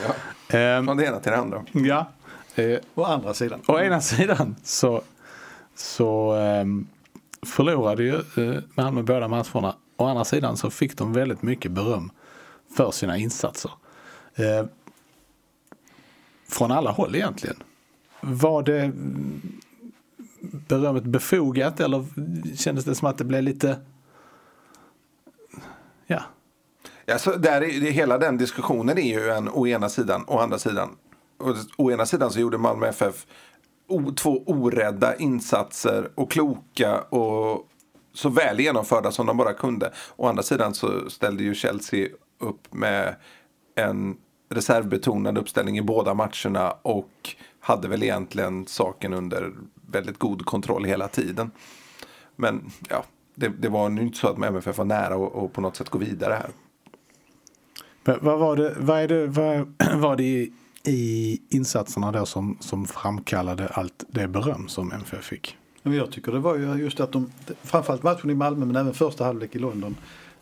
[0.04, 0.58] Ja.
[0.58, 1.64] Eh, Från det ena till det andra.
[1.72, 2.12] ja.
[2.56, 3.62] Eh, Å andra sidan.
[3.68, 5.02] Å ena sidan så,
[5.76, 6.88] så ehm,
[7.46, 9.76] förlorade ju eh, Malmö båda matcherna.
[9.98, 12.12] Å andra sidan så fick de väldigt mycket beröm
[12.76, 13.72] för sina insatser.
[14.36, 14.66] Eh,
[16.50, 17.56] från alla håll egentligen.
[18.22, 18.92] Var det
[20.68, 22.06] berömmet befogat eller
[22.56, 23.80] kändes det som att det blev lite...
[26.08, 26.24] Ja,
[27.06, 30.60] Ja, så där är, hela den diskussionen är ju en å ena sidan å andra
[30.60, 30.90] sidan.
[31.78, 33.26] Å ena sidan så gjorde Malmö FF
[33.88, 37.68] o, två orädda insatser och kloka och
[38.14, 39.92] så väl genomförda som de bara kunde.
[40.16, 42.08] Å andra sidan så ställde ju Chelsea
[42.40, 43.16] upp med
[43.76, 44.18] en
[44.50, 49.54] reservbetonad uppställning i båda matcherna och hade väl egentligen saken under
[49.92, 51.52] väldigt god kontroll hela tiden.
[52.36, 53.04] Men ja,
[53.36, 55.90] det, det var ju inte så att MFF var nära och, och på något sätt
[55.90, 56.50] gå vidare här.
[58.04, 60.50] Men vad var det, vad är det, vad var det
[60.88, 65.58] i, insatserna då som, som framkallade allt det beröm som MFF fick?
[65.84, 67.32] Jag tycker det var ju just att de,
[67.64, 69.96] framförallt matchen i Malmö men även första halvlek i London,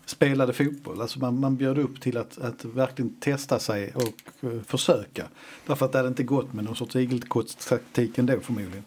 [0.06, 1.02] spelade fotboll.
[1.02, 5.28] Alltså man, man bjöd upp till att, att verkligen testa sig och uh, försöka.
[5.68, 8.84] Därför att det hade inte gått med någon sorts igelkottstaktik ändå förmodligen.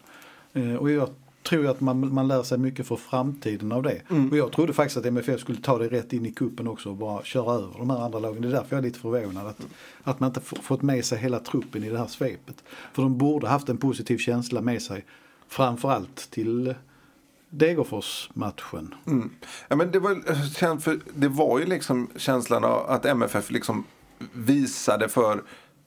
[0.55, 1.09] Uh, och jag
[1.47, 4.01] tror ju att man, man lär sig mycket för framtiden av det.
[4.31, 6.95] Och jag trodde faktiskt att MFF skulle ta det rätt in i kuppen också och
[6.95, 8.41] bara köra över de här andra lagen.
[8.41, 9.67] Det är därför jag är lite förvånad att,
[10.03, 12.63] att man inte fått med sig hela truppen i det här svepet.
[12.93, 15.05] För de borde haft en positiv känsla med sig.
[15.47, 16.73] Framförallt till
[17.49, 18.95] Degerfors-matchen.
[19.07, 19.29] Mm.
[19.67, 23.83] Ja, men det, var, för, det var ju liksom känslan av att MFF liksom
[24.33, 25.43] visade för,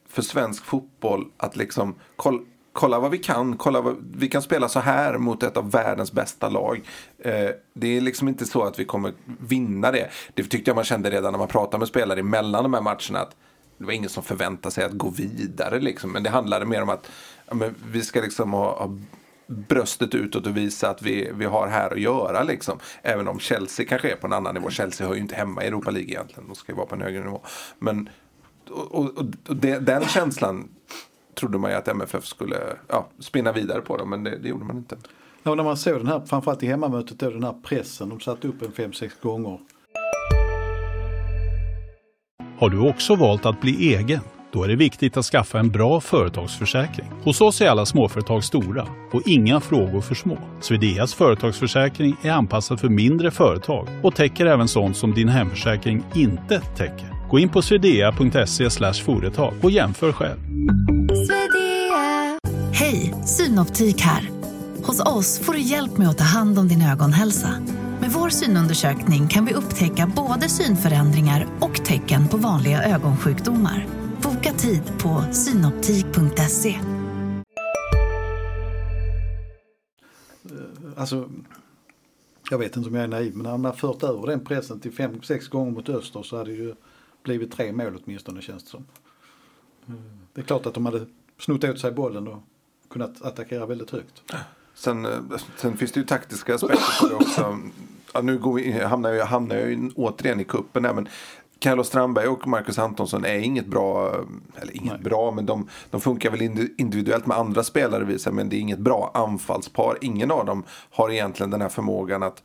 [0.08, 4.68] för svensk fotboll att liksom koll, kolla vad vi kan, kolla vad, vi kan spela
[4.68, 6.80] så här mot ett av världens bästa lag.
[7.18, 10.10] Eh, det är liksom inte så att vi kommer vinna det.
[10.34, 13.20] Det tyckte jag man kände redan när man pratade med spelare emellan de här matcherna.
[13.20, 13.36] Att
[13.78, 16.12] det var ingen som förväntade sig att gå vidare liksom.
[16.12, 17.10] Men det handlade mer om att
[17.46, 18.98] ja, men vi ska liksom ha, ha
[19.46, 22.42] bröstet utåt och visa att vi, vi har här att göra.
[22.42, 22.78] Liksom.
[23.02, 24.70] Även om Chelsea kanske är på en annan nivå.
[24.70, 26.48] Chelsea hör ju inte hemma i Europa League egentligen.
[26.48, 27.42] De ska ju vara på en högre nivå.
[27.78, 28.08] Men
[28.70, 30.68] och, och, och det, den känslan
[31.34, 32.56] trodde man ju att MFF skulle
[32.88, 33.96] ja, spinna vidare på.
[33.96, 34.96] Dem, men det, det gjorde man inte.
[35.42, 38.48] Ja, när man såg den här, framförallt i hemmamötet, då, den här pressen, de satte
[38.48, 39.58] upp en fem sex gånger.
[42.58, 44.20] Har du också valt att bli egen?
[44.52, 47.06] Då är det viktigt att skaffa en bra företagsförsäkring.
[47.24, 50.38] Hos oss är alla småföretag stora och inga frågor för små.
[50.60, 56.60] Swedeas företagsförsäkring är anpassad för mindre företag och täcker även sånt som din hemförsäkring inte
[56.60, 57.28] täcker.
[57.30, 58.70] Gå in på swedea.se
[59.04, 60.38] företag och jämför själv.
[62.80, 64.30] Hej, Synoptik här.
[64.86, 67.48] Hos oss får du hjälp med att ta hand om din ögonhälsa.
[68.00, 73.86] Med vår synundersökning kan vi upptäcka både synförändringar och tecken på vanliga ögonsjukdomar.
[74.22, 76.80] Boka tid på synoptik.se.
[80.96, 81.30] Alltså,
[82.50, 84.80] jag vet inte om jag är naiv, men när man har fört över den pressen
[84.80, 86.74] till fem, sex gånger mot Öster så hade det ju
[87.22, 88.84] blivit tre mål åtminstone känns det som.
[90.32, 91.06] Det är klart att de hade
[91.38, 92.42] snott åt sig bollen och
[92.90, 94.22] kunnat attackera väldigt högt.
[94.74, 95.12] Sen, eh,
[95.56, 97.58] sen finns det ju taktiska aspekter på det också.
[98.14, 101.08] Ja, nu går vi, hamnar jag, hamnar jag återigen i kuppen där, men
[101.58, 104.14] Carlos Strandberg och Marcus Antonsson är inget bra,
[104.56, 105.02] eller inget Nej.
[105.02, 108.60] bra, men de, de funkar väl indi- individuellt med andra spelare visar, men det är
[108.60, 109.98] inget bra anfallspar.
[110.00, 112.42] Ingen av dem har egentligen den här förmågan att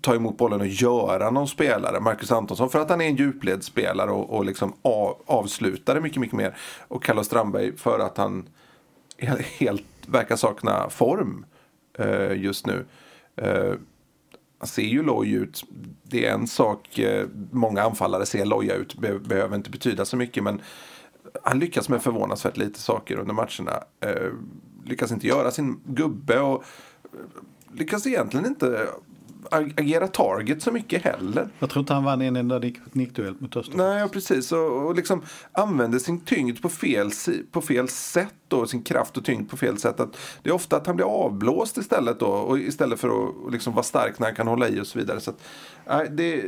[0.00, 2.00] ta emot bollen och göra någon spelare.
[2.00, 6.36] Marcus Antonsson för att han är en djupledsspelare och, och liksom av, avslutare mycket, mycket
[6.36, 6.56] mer.
[6.88, 8.48] Och Carlos Strandberg för att han
[9.58, 11.44] helt verkar sakna form
[11.98, 12.84] eh, just nu.
[13.36, 13.72] Eh,
[14.58, 15.64] han ser ju loj ut.
[16.02, 20.16] Det är en sak, eh, många anfallare ser loja ut, Be- behöver inte betyda så
[20.16, 20.42] mycket.
[20.42, 20.60] Men
[21.42, 23.84] han lyckas med förvånansvärt lite saker under matcherna.
[24.00, 24.32] Eh,
[24.84, 26.64] lyckas inte göra sin gubbe och
[27.04, 27.18] eh,
[27.74, 28.88] lyckas egentligen inte
[29.50, 31.48] agera target så mycket heller.
[31.58, 33.76] Jag tror inte han vann en enda nick- nickduell mot Öster.
[33.76, 34.52] Nej, precis.
[34.52, 37.10] Och, och liksom använder sin tyngd på fel,
[37.52, 38.34] på fel sätt.
[38.48, 40.00] Då, sin kraft och tyngd på fel sätt.
[40.00, 42.20] Att det är ofta att han blir avblåst istället.
[42.20, 44.98] Då, och istället för att liksom vara stark när han kan hålla i och så
[44.98, 45.20] vidare.
[45.20, 46.42] Så att, det,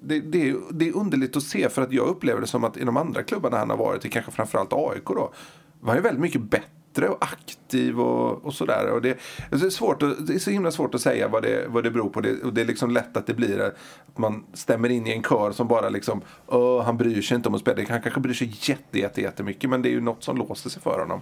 [0.00, 1.68] det, det, är- det är underligt att se.
[1.68, 4.08] För att jag upplever det som att i de andra klubbarna han har varit i,
[4.08, 5.32] kanske framförallt AIK då.
[5.80, 8.90] Var ju väldigt mycket bättre bättre och aktiv och, och sådär.
[8.92, 9.18] Och det,
[9.50, 11.90] det, är svårt att, det är så himla svårt att säga vad det, vad det
[11.90, 12.20] beror på.
[12.20, 15.22] Det, och det är liksom lätt att det blir att man stämmer in i en
[15.22, 17.82] kör som bara liksom, Åh, han bryr sig inte om att spela.
[17.88, 20.82] Han kanske bryr sig jätte, jätte, jättemycket men det är ju något som låser sig
[20.82, 21.20] för honom.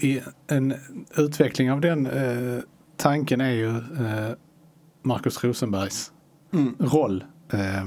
[0.00, 0.74] I en
[1.16, 2.62] utveckling av den eh,
[2.96, 4.30] tanken är ju eh,
[5.02, 6.12] Markus Rosenbergs
[6.78, 7.24] roll.
[7.52, 7.84] Eh,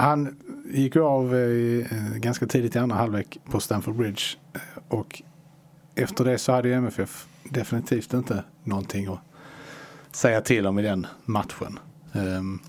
[0.00, 0.36] han
[0.72, 5.22] gick ju av eh, eh, ganska tidigt i andra halvlek på Stamford Bridge eh, och
[5.94, 9.20] efter det så hade ju MFF definitivt inte någonting att
[10.16, 11.78] säga till om i den matchen.
[12.12, 12.60] Um,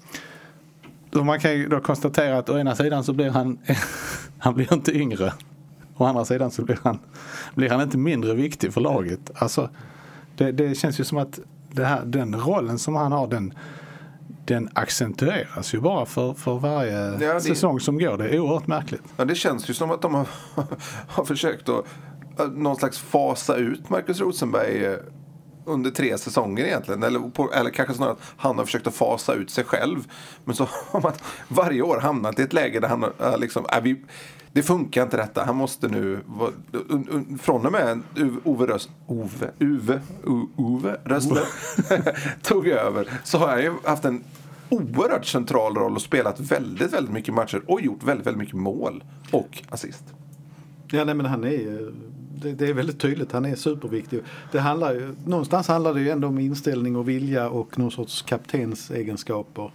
[1.14, 3.60] man kan ju då konstatera att å ena sidan så blir han,
[4.38, 5.34] han blir inte yngre.
[5.98, 7.00] Å andra sidan så blir han,
[7.56, 9.32] blir han inte mindre viktig för laget.
[9.36, 9.70] Alltså,
[10.38, 11.40] det, det känns ju som att
[11.72, 13.54] det här, den rollen som han har den,
[14.46, 18.18] den accentueras ju bara för, för varje Ja, det- säsong som går.
[18.18, 19.04] Det är oerhört märkligt.
[19.18, 20.28] Ja, det känns ju som att de har,
[21.08, 21.86] har försökt att
[22.54, 24.96] någon slags fasa ut Marcus Rosenberg eh,
[25.66, 27.04] under tre säsonger egentligen.
[27.04, 30.12] Eller, på, eller kanske snarare att han har försökt att fasa ut sig själv.
[30.46, 31.14] Men så har man
[31.48, 34.02] varje år hamnat i ett läge där han har liksom, äh, vi,
[34.54, 35.46] det funkar inte detta.
[35.46, 36.20] Han måste nu,
[37.42, 38.02] från och med
[38.44, 41.46] Ove Röst, Ove, Uve, Uve Ove
[42.42, 44.24] tog över så har han ju haft en
[44.70, 49.04] oerhört central roll och spelat väldigt, väldigt mycket matcher och gjort väldigt, väldigt mycket mål
[49.32, 50.04] och assist.
[50.92, 51.94] Ja, nej, men han är, ju
[52.42, 54.20] det, det är väldigt tydligt, han är superviktig.
[54.52, 58.22] Det handlar ju, någonstans handlar det ju ändå om inställning och vilja och någon sorts
[58.22, 59.72] kaptensegenskaper.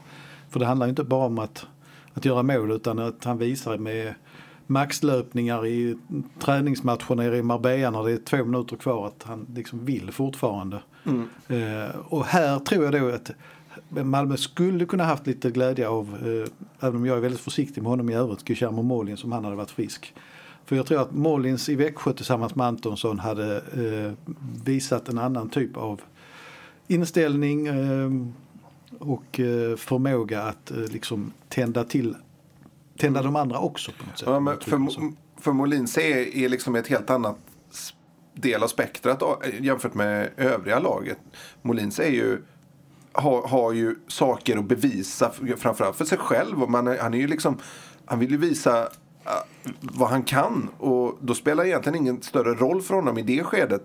[0.50, 1.66] För det handlar ju inte bara om att,
[2.14, 4.14] att göra mål utan att han visar med
[4.66, 5.96] maxlöpningar i
[6.38, 10.82] träningsmatcher nere i Marbella när det är två minuter kvar att han liksom vill fortfarande.
[11.48, 13.30] Eh, och här tror jag då att
[13.88, 17.90] Malmö skulle kunna haft lite glädje av, eh, även om jag är väldigt försiktig med
[17.90, 20.14] honom i övrigt, Guillermo Molin som han hade varit frisk.
[20.66, 24.32] För jag tror att Molins i Växjö tillsammans med Antonsson hade eh,
[24.64, 26.00] visat en annan typ av
[26.86, 28.10] inställning eh,
[28.98, 32.16] och eh, förmåga att eh, liksom tända till
[32.98, 34.28] tända de andra också på något sätt.
[34.28, 34.88] Ja, men för,
[35.40, 37.36] för Molins är, är liksom ett helt annat
[38.34, 41.18] del av spektrat då, jämfört med övriga laget.
[41.62, 42.42] Molins är ju
[43.12, 46.62] har, har ju saker att bevisa framförallt för sig själv.
[46.62, 47.58] Och man han är ju liksom
[48.04, 48.88] han vill ju visa
[49.80, 53.44] vad han kan och då spelar det egentligen ingen större roll för honom i det
[53.44, 53.82] skedet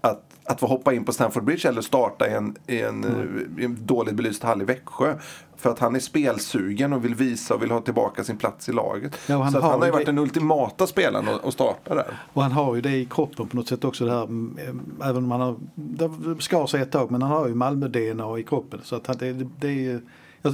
[0.00, 3.62] att, att få hoppa in på Stamford Bridge eller starta i en, i en, eh,
[3.62, 5.14] i en dåligt belyst hall i Växjö.
[5.56, 8.72] För att han är spelsugen och vill visa och vill ha tillbaka sin plats i
[8.72, 9.18] laget.
[9.26, 11.52] Ja, och han Så har han har ju varit det- den ultimata spelaren att, att
[11.54, 12.18] starta där.
[12.32, 14.58] Och han har ju det i kroppen på något sätt också det här, mm,
[15.04, 18.42] även om han har, det skar sig ett tag, men han har ju Malmö-DNA i
[18.42, 18.80] kroppen.
[18.82, 20.00] Så att han, det, det, det är,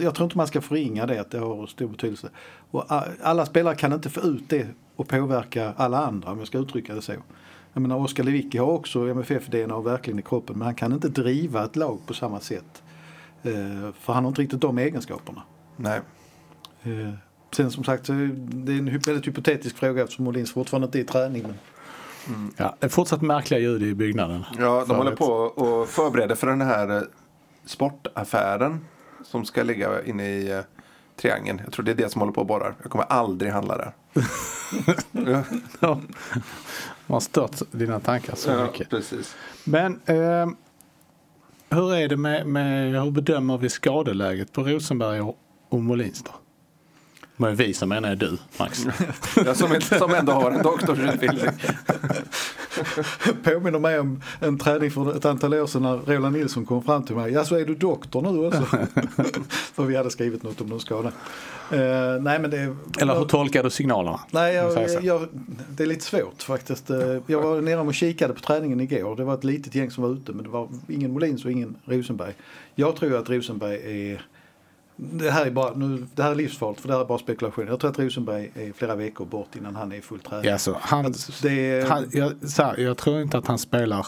[0.02, 2.28] jag, jag tror inte man ska förringa det, att det har stor betydelse.
[2.70, 2.84] Och
[3.22, 6.94] alla spelare kan inte få ut det och påverka alla andra, om jag ska uttrycka
[6.94, 7.12] det så.
[7.72, 11.64] Jag menar, Oskar Lewicki har också MFF-DNA verkligen i kroppen, men han kan inte driva
[11.64, 12.82] ett lag på samma sätt.
[13.42, 13.52] Eh,
[14.00, 15.42] för han har inte riktigt de egenskaperna.
[15.76, 16.00] Nej.
[16.82, 17.14] Eh,
[17.56, 21.04] sen som sagt, det är en väldigt hypotetisk fråga eftersom Molins fortfarande inte är i
[21.04, 21.42] träning.
[21.42, 21.54] Men
[22.56, 24.44] Ja, det är fortsatt märkliga ljud i byggnaden.
[24.58, 24.98] Ja, de Förut.
[24.98, 27.06] håller på och förbereder för den här
[27.64, 28.80] sportaffären
[29.24, 30.60] som ska ligga inne i eh,
[31.16, 31.60] triangeln.
[31.64, 32.74] Jag tror det är det som håller på och borrar.
[32.82, 33.92] Jag kommer aldrig handla där.
[35.80, 36.00] ja.
[37.06, 38.90] Man stört dina tankar så ja, mycket.
[38.90, 39.36] precis.
[39.64, 40.46] Men eh,
[41.68, 46.30] hur är det med, med, hur bedömer vi skadeläget på Rosenberg och, och Molins då?
[47.36, 48.86] Men vi som menar är du, Max.
[49.46, 51.50] Jag som, som ändå har en doktorsutbildning.
[53.44, 57.04] påminner mig om en träning för ett antal år sedan när Roland Nilsson kom fram
[57.04, 57.32] till mig.
[57.32, 58.62] Ja, så är du doktor nu också?
[59.74, 61.12] för vi hade skrivit något om någon skada.
[61.70, 64.20] Eh, nej, men det, Eller hur tolkar du signalerna?
[64.30, 65.28] Nej, jag, jag,
[65.68, 66.90] det är lite svårt faktiskt.
[66.90, 69.16] Eh, Jag var nere och kikade på träningen igår.
[69.16, 71.76] Det var ett litet gäng som var ute men det var ingen Molins och ingen
[71.84, 72.32] Rosenberg.
[72.74, 74.26] Jag tror att Rosenberg är
[74.96, 77.66] det här är bara, nu, det här är livsfarligt för det här är bara spekulation.
[77.66, 80.44] Jag tror att Rosenberg är flera veckor bort innan han är i full träning.
[80.46, 84.06] Ja, alltså, han, Att det- han, jag, så här, jag tror inte att han spelar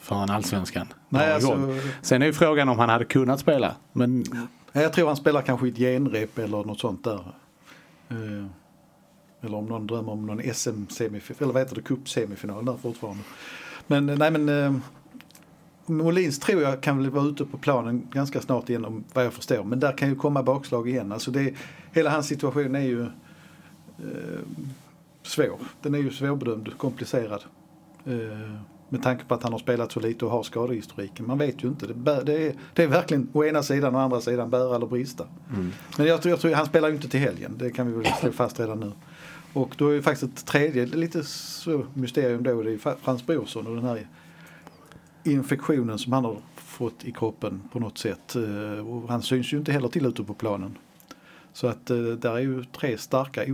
[0.00, 0.86] för en allsvenskan.
[1.08, 1.80] Nej, alltså- gång.
[2.02, 3.74] Sen är ju frågan om han hade kunnat spela.
[3.92, 4.24] Men
[4.72, 7.34] Jag tror han spelar kanske ett genrep eller något sånt där.
[8.08, 8.46] Eh,
[9.42, 13.22] Eller om någon drömmer om någon SM-semifinal, eller vad heter det, cup-semifinal där fortfarande.
[13.86, 14.80] Men eh, nej men eh,
[15.90, 19.32] Molins tror jag kan väl vara ute på planen ganska snart igen om vad jag
[19.32, 19.64] förstår.
[19.64, 21.12] Men där kan ju komma bakslag igen.
[21.12, 21.54] Alltså det,
[21.92, 24.40] hela hans situation är ju eh,
[25.22, 25.58] svår.
[25.82, 27.44] Den är ju svårbedömd, komplicerad.
[28.04, 28.50] Eh,
[28.88, 31.26] med tanke på att han har spelat så lite och har skadehistoriken.
[31.26, 31.86] Man vet ju inte.
[31.86, 34.86] Det, bär, det, är, det är verkligen å ena sidan och andra sidan bära eller
[34.86, 35.24] brista.
[35.96, 37.54] Men jag tror, jag tror han spelar ju inte till helgen.
[37.58, 38.92] Det kan vi väl slå fast redan nu.
[39.52, 43.66] Och då är ju faktiskt ett tredje lite så mysterium då, det är Frans Brorsson
[43.66, 44.06] och den här
[45.24, 48.36] infektionen som han har fått i kroppen på något sätt.
[48.36, 50.78] Eh, Och han syns ju inte heller till ute på planen.
[51.52, 53.44] Så att eh, där är ju tre starka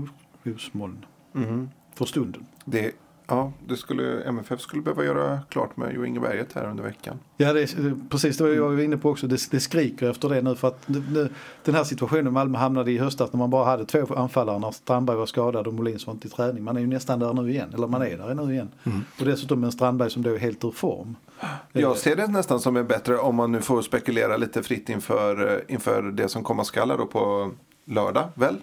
[0.45, 1.71] orosmoln Mhm.
[1.95, 2.47] för stunden.
[2.65, 2.93] Det,
[3.27, 7.19] ja, det skulle, MFF skulle behöva göra klart med Jo Inge Berget här under veckan.
[7.37, 9.27] Ja, det det- precis det var jag var inne på också.
[9.27, 11.29] Det, det skriker efter det nu för att det,
[11.65, 15.17] den här situationen Malmö hamnade i höstas när man bara hade två anfallare när Strandberg
[15.17, 16.65] var skadad och Molins var inte i träning.
[16.65, 18.69] Man är ju nästan där nu igen, eller man är där nu igen.
[19.21, 21.17] Och dessutom en Strandberg som då är helt ur form.
[21.73, 25.55] Jag ser det nästan som är bättre om man nu får spekulera lite fritt inför,
[25.55, 27.53] eh, inför det som komma skall då på
[27.85, 28.57] lördag, väl?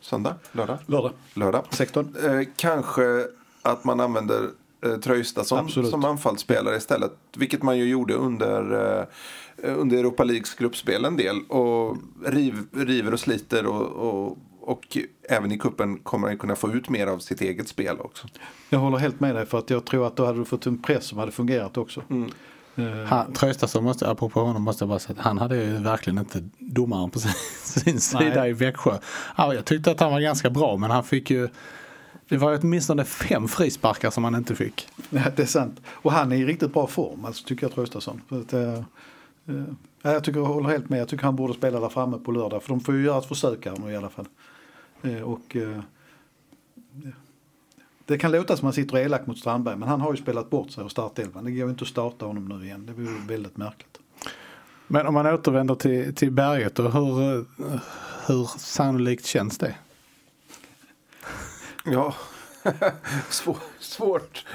[0.00, 0.34] Söndag?
[0.52, 0.78] Lördag?
[0.86, 1.64] Lördag, Lördag.
[1.70, 2.14] 16.
[2.24, 3.26] Eh, kanske
[3.62, 4.48] att man använder
[4.84, 5.90] eh, Tröjstason Absolut.
[5.90, 7.12] som anfallsspelare istället.
[7.36, 8.72] Vilket man ju gjorde under,
[9.56, 11.40] eh, under Europa Leagues gruppspel en del.
[11.48, 14.96] Och riv, river och sliter och, och, och
[15.28, 18.26] även i kuppen kommer han kunna få ut mer av sitt eget spel också.
[18.70, 20.82] Jag håller helt med dig för att jag tror att då hade du fått en
[20.82, 22.02] press som hade fungerat också.
[22.76, 26.18] Eh, Han, Traustason måste, apropå honom måste jag bara säga att han hade ju verkligen
[26.18, 27.32] inte domaren på sin,
[27.82, 28.50] sin sida Nej.
[28.50, 28.98] i Växjö.
[29.36, 31.48] Ja, jag tyckte att han var ganska bra men han fick ju
[32.28, 34.88] det var ju åtminstone fem frisparkar som han inte fick.
[35.10, 35.80] Ja, det är sant.
[35.88, 38.20] Och han är i riktigt bra form, alltså, tycker jag Traustason.
[38.30, 38.82] Eh, eh,
[40.02, 41.00] ja, jag tycker jag håller helt med.
[41.00, 42.62] Jag tycker han borde spela där framme på lördag.
[42.62, 44.26] För de får ju göra ett försök här nu i alla fall.
[45.02, 45.80] Eh, och, eh,
[48.06, 49.76] det kan låta som att han sitter elak mot Strandberg.
[49.76, 51.44] Men han har ju spelat bort sig och startelvan.
[51.44, 52.86] Det går ju inte att starta honom nu igen.
[52.86, 53.98] Det vore väldigt märkligt.
[54.86, 57.44] Men om man återvänder till, till berget och hur,
[58.26, 59.74] hur sannolikt känns det?
[61.84, 62.14] Ja,
[63.28, 64.46] Svår, svårt.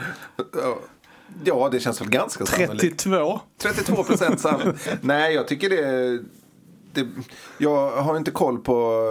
[1.44, 1.70] Ja.
[1.72, 2.82] Det känns väl ganska sannolikt.
[2.82, 3.42] 32?
[3.58, 4.90] 32 procent sannolikt.
[5.02, 6.24] Nej, jag tycker det,
[6.94, 7.08] det...
[7.58, 9.02] Jag har inte koll på,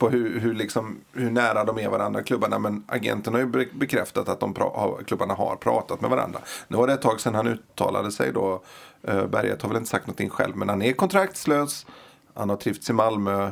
[0.00, 2.58] på hur, hur, liksom, hur nära de är varandra, klubbarna.
[2.58, 4.70] Men agenten har ju bekräftat att de pra,
[5.06, 6.40] klubbarna har pratat med varandra.
[6.68, 8.62] Nu var det ett tag sedan han uttalade sig då.
[9.02, 10.56] Eh, Berget har väl inte sagt någonting själv.
[10.56, 11.86] Men han är kontraktslös.
[12.34, 13.50] Han har trivts i Malmö.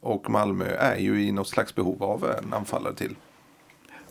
[0.00, 3.16] Och Malmö är ju i något slags behov av en anfallare till.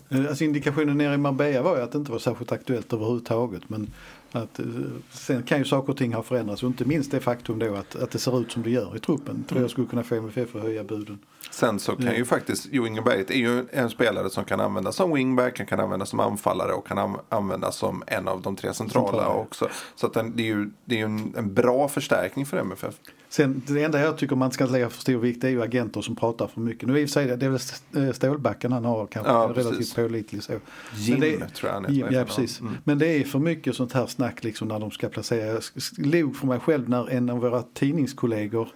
[0.09, 3.69] Eh, alltså indikationen nere i Marbella var ju att det inte var särskilt aktuellt överhuvudtaget.
[3.69, 3.93] Men
[4.31, 4.65] att, eh,
[5.09, 7.95] sen kan ju saker och ting ha förändrats och inte minst det faktum då att,
[7.95, 9.43] att det ser ut som det gör i truppen.
[9.43, 11.19] Tror jag skulle kunna få MFF att höja buden.
[11.51, 14.95] Sen så kan ju faktiskt Jo Inge Berget är ju en spelare som kan användas
[14.95, 18.73] som wingback, han kan användas som anfallare och kan användas som en av de tre
[18.73, 19.33] centrala Centrala.
[19.33, 19.69] också.
[19.95, 22.95] Så att den, det är ju, det är ju en, en bra förstärkning för MFF.
[23.31, 26.15] Sen det enda jag tycker man ska lägga för stor vikt är ju agenter som
[26.15, 26.87] pratar för mycket.
[26.87, 29.95] Nu i och för sig det är väl eh, Stålbacken han har kanske Ja, relativt
[29.95, 30.53] pålitlig så.
[30.95, 32.13] Jim det- tror jag han heter.
[32.13, 32.61] Ja precis.
[32.61, 32.77] Mm.
[32.83, 35.45] Men det är för mycket sånt här snack liksom när de ska placera.
[35.45, 35.61] Jag
[35.97, 38.67] log för mig själv när en av våra tidningskollegor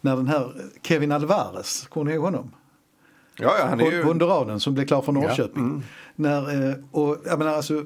[0.00, 2.50] när den här Kevin Alvarez, kommer ni ihåg honom?
[3.38, 4.02] Ja, ja, han är ju...
[4.02, 5.82] Honduranen som blev klar för Norrköping.
[6.16, 7.84] När, eh, och, jag menar, alltså,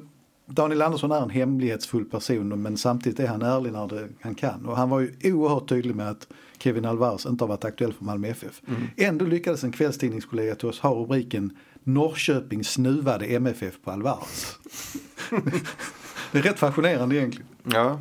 [0.51, 4.67] Daniel Andersson är en hemlighetsfull person men samtidigt är han ärlig när det, han kan.
[4.67, 8.05] Och han var ju oerhört tydlig med att Kevin Alvarez inte har varit aktuell för
[8.05, 8.63] Malmö FF.
[8.97, 14.59] Ändå lyckades en kvällstidningskollega till oss ha rubriken Norrköping snuvade MFF på Alvarez.
[16.33, 17.49] det är rätt fascinerande egentligen.
[17.65, 18.01] Ja.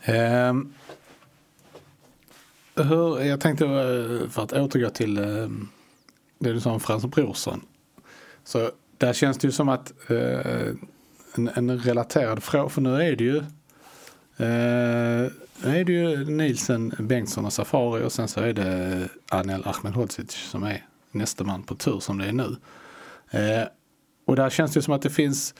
[0.00, 0.72] Ehm,
[2.74, 5.48] hur, jag tänkte eh, för att återgå till eh,
[6.38, 7.60] det du sa om Frans Brorsson.
[8.44, 10.66] Så där känns det ju som att eh,
[11.34, 15.30] en, en relaterad fråga, för nu är det ju eh,
[15.62, 20.30] nu är det ju Nielsen, Bengtsson och Safari och sen så är det Anel Ahmedhodzic
[20.30, 22.56] som är nästa man på tur som det är nu.
[23.30, 23.66] Eh,
[24.24, 25.54] och där känns det som att det finns,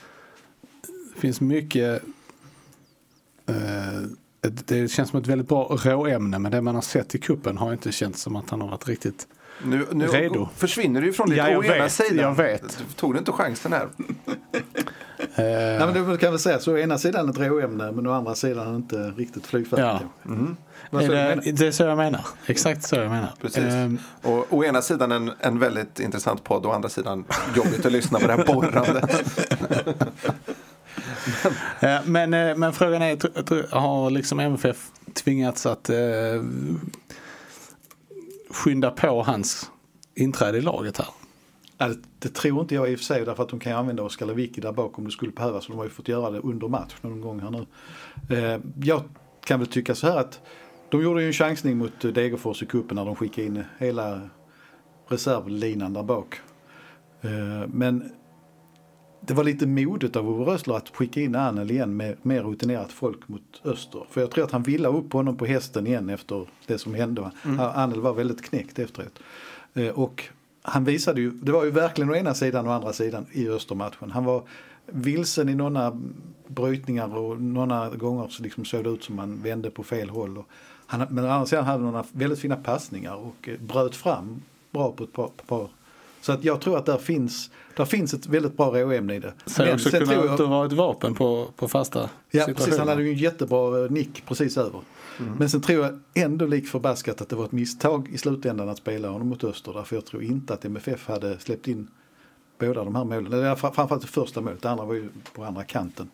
[1.17, 2.03] finns mycket
[3.45, 4.01] Eh,
[4.65, 7.73] det känns som ett väldigt bra råämne men det man har sett i kuppen har
[7.73, 9.27] inte känts som att han har varit riktigt
[9.63, 10.49] nu, nu Redo.
[10.57, 12.17] försvinner du ju från ditt Ja, jag ena vet, sidan.
[12.17, 12.77] jag vet.
[12.95, 13.87] Tog du inte chansen här?
[15.37, 18.35] Nej, men det kan väl säga så å ena sidan ett råämne men å andra
[18.35, 19.87] sidan inte riktigt flygfärdigt.
[19.87, 19.99] Ja.
[20.23, 20.55] kanske.
[20.89, 22.21] Vad Är du, det, det är så jag menar.
[22.45, 23.31] Exakt så jag menar.
[23.41, 23.63] Precis.
[23.63, 27.23] Ehm, Och å ena sidan en, en väldigt intressant podd och å andra sidan
[27.55, 29.23] jobbigt att lyssna på det här borrandet.
[31.79, 35.95] eh, men, eh, men frågan är, har liksom MFF tvingats att eh,
[38.55, 39.71] skynda på hans
[40.15, 41.07] inträde i laget här?
[41.77, 44.03] Det, det tror inte jag i och för sig därför att de kan ju använda
[44.03, 45.67] Oskar Lewicki där bak om det skulle behövas.
[45.67, 47.65] De har ju fått göra det under match någon gång här nu.
[48.37, 49.03] Eh, jag
[49.45, 50.41] kan väl tycka så här att
[50.89, 54.29] de gjorde ju en chansning mot eh, Degerfors i cupen när de skickade in hela
[55.07, 56.41] reservlinan där bak.
[57.21, 58.11] Eh, men
[59.27, 62.91] det var lite modigt av Ove Rössler att skicka in Anel igen med mer rutinerat
[62.91, 64.05] folk mot öster.
[64.09, 67.31] För jag tror att han ville upp honom på hästen igen efter det som hände.
[67.45, 67.59] Mm.
[67.59, 69.19] Anel var väldigt knäckt efteråt.
[69.73, 70.23] Eh, och
[70.61, 74.11] han visade ju, det var ju verkligen å ena sidan och andra sidan i Östermatchen.
[74.11, 74.43] Han var
[74.85, 76.01] vilsen i några
[76.47, 80.37] brytningar och några gånger så liksom såg det ut som han vände på fel håll.
[80.37, 80.45] Och
[80.85, 84.41] han, men å andra sidan hade han några väldigt fina passningar och eh, bröt fram
[84.71, 85.69] bra på ett par, på par.
[86.25, 89.33] Så att jag tror att där finns, där finns ett väldigt bra råämne i det.
[89.45, 92.77] Ser också sen kunna tror ut att vara ett vapen på, på fasta Ja, precis.
[92.77, 94.81] Han hade ju en jättebra eh, nick precis över.
[95.37, 98.77] Men sen tror jag ändå lik förbaskat att det var ett misstag i slutändan att
[98.77, 99.73] spela honom mot Öster.
[99.73, 101.87] Därför jag tror inte att MFF hade släppt in
[102.59, 103.33] båda de här målen.
[103.33, 106.09] Eller fram- framförallt det första målet, det andra var ju på andra kanten.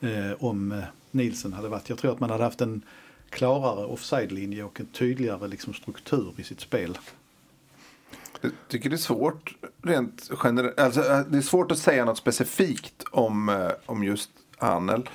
[0.00, 0.10] Eh,
[0.44, 0.78] om eh,
[1.10, 1.88] Nielsen hade varit.
[1.88, 2.82] Jag tror att man hade haft en
[3.30, 6.98] klarare offside-linje och en tydligare liksom, struktur i sitt spel.
[8.40, 10.80] Jag tycker det är svårt rent generellt.
[10.80, 15.08] Alltså, eh, det är svårt att säga något specifikt om, eh, om just Anel.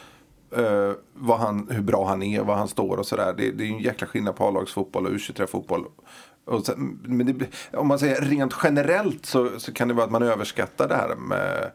[0.57, 3.33] Uh, eh, vad han, hur bra han är, var han står och sådär.
[3.37, 5.85] Det, det är ju en jäkla skillnad på A-lagsfotboll och U23-fotboll.
[6.63, 10.23] Sen, men det, om man säger rent generellt så, så kan det vara att man
[10.23, 11.71] överskattar det här med,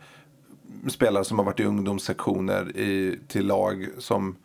[0.82, 4.36] med spelare som har varit i ungdomssektioner i, till lag som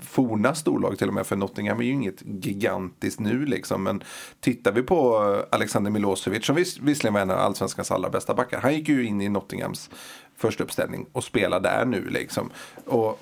[0.00, 1.26] forna storlag till och med.
[1.26, 3.82] För Nottingham är ju inget gigantiskt nu liksom.
[3.82, 4.02] Men
[4.40, 8.34] tittar vi på eh, Alexander Milosevic som vis, visserligen var en av allsvenskans allra bästa
[8.34, 8.60] backar.
[8.60, 9.90] Han gick ju in i Nottinghams
[10.36, 12.50] första uppställning och spelar där nu liksom.
[12.84, 13.20] Och,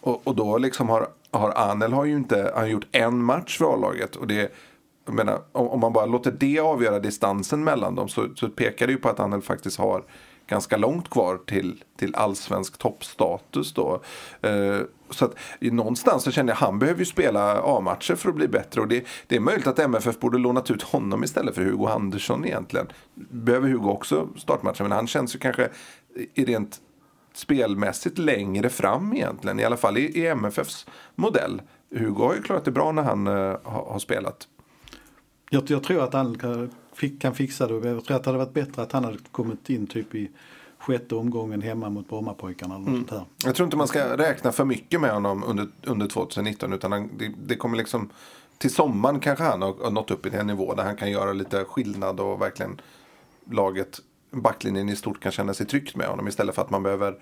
[0.00, 3.58] och, och då liksom har, har Anel har ju inte, han har gjort en match
[3.58, 4.16] för A-laget.
[4.16, 4.52] Och det,
[5.04, 8.92] menar, om, om man bara låter det avgöra distansen mellan dem så, så pekar det
[8.92, 10.04] ju på att Anel faktiskt har
[10.48, 14.02] ganska långt kvar till, till allsvensk toppstatus då.
[14.42, 14.80] Eh,
[15.10, 18.48] så att någonstans så känner jag att han behöver ju spela A-matcher för att bli
[18.48, 18.80] bättre.
[18.80, 22.44] Och det, det är möjligt att MFF borde lånat ut honom istället för Hugo Andersson
[22.44, 22.86] egentligen.
[23.14, 24.82] Behöver Hugo också startmatcher?
[24.82, 25.68] men han känns ju kanske
[26.34, 26.80] i rent
[27.34, 29.60] spelmässigt längre fram egentligen.
[29.60, 31.62] I alla fall i, i MFFs modell.
[31.94, 33.32] Hugo har ju klarat det bra när han eh,
[33.62, 34.48] har, har spelat.
[35.50, 36.70] Jag, jag tror att han kan,
[37.20, 37.88] kan fixa det.
[37.88, 40.30] Jag tror att det hade varit bättre att han hade kommit in typ i
[40.78, 42.74] sjätte omgången hemma mot Brommapojkarna.
[42.74, 43.16] Eller sånt här.
[43.16, 43.28] Mm.
[43.44, 46.72] Jag tror inte man ska räkna för mycket med honom under, under 2019.
[46.72, 48.10] Utan han, det, det kommer liksom
[48.58, 51.32] till sommaren kanske han har, har nått upp i en nivå där han kan göra
[51.32, 52.80] lite skillnad och verkligen
[53.50, 57.18] laget, backlinjen i stort kan känna sig tryggt med honom istället för att man behöver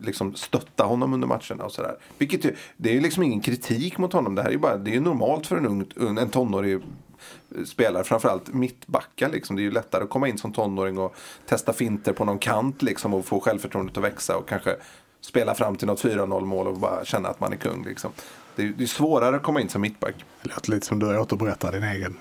[0.00, 1.96] liksom stötta honom under matcherna och sådär.
[2.18, 4.34] Vilket ju, det är ju liksom ingen kritik mot honom.
[4.34, 6.80] Det här är ju bara, det är normalt för en, ung, en tonårig
[7.66, 9.56] spelare, framförallt mittbackar liksom.
[9.56, 12.82] Det är ju lättare att komma in som tonåring och testa finter på någon kant
[12.82, 14.76] liksom och få självförtroendet att växa och kanske
[15.20, 18.12] spela fram till något 4-0 mål och bara känna att man är kung liksom.
[18.56, 20.14] Det är, det är svårare att komma in som mittback.
[20.42, 22.16] Det låter lite som du återberättar din egen,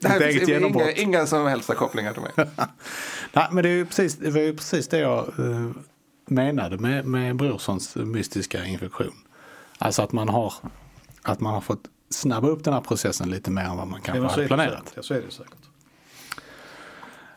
[0.00, 2.32] Det här finns inga, inga som helst kopplingar till mig.
[3.32, 5.70] Nej, men det, är ju precis, det var ju precis det jag eh,
[6.26, 9.14] menade med, med Brorssons mystiska infektion.
[9.78, 10.52] Alltså att man har,
[11.22, 11.82] att man har fått
[12.14, 14.92] snabba upp den här processen lite mer än vad man Ja, kanske så, hade planerat.
[14.94, 15.58] Ja, så är det säkert.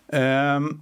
[0.08, 0.82] Ehm,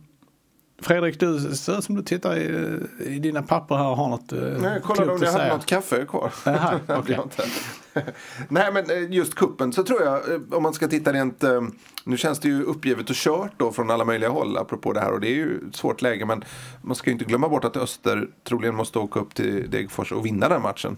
[0.81, 4.39] Fredrik, du ser som du tittar i, i dina papper här och har något eh,
[4.39, 6.33] Nej, jag kollade om att hade något kaffe kvar.
[6.87, 7.43] Jag inte.
[8.49, 11.43] Nej men eh, just kuppen så tror jag, eh, om man ska titta rent,
[12.03, 15.11] nu känns det ju uppgivet och kört då från alla möjliga håll apropå det här
[15.11, 16.43] och det är ju ett svårt läge men
[16.81, 20.25] man ska ju inte glömma bort att Öster troligen måste åka upp till Degerfors och
[20.25, 20.97] vinna den matchen.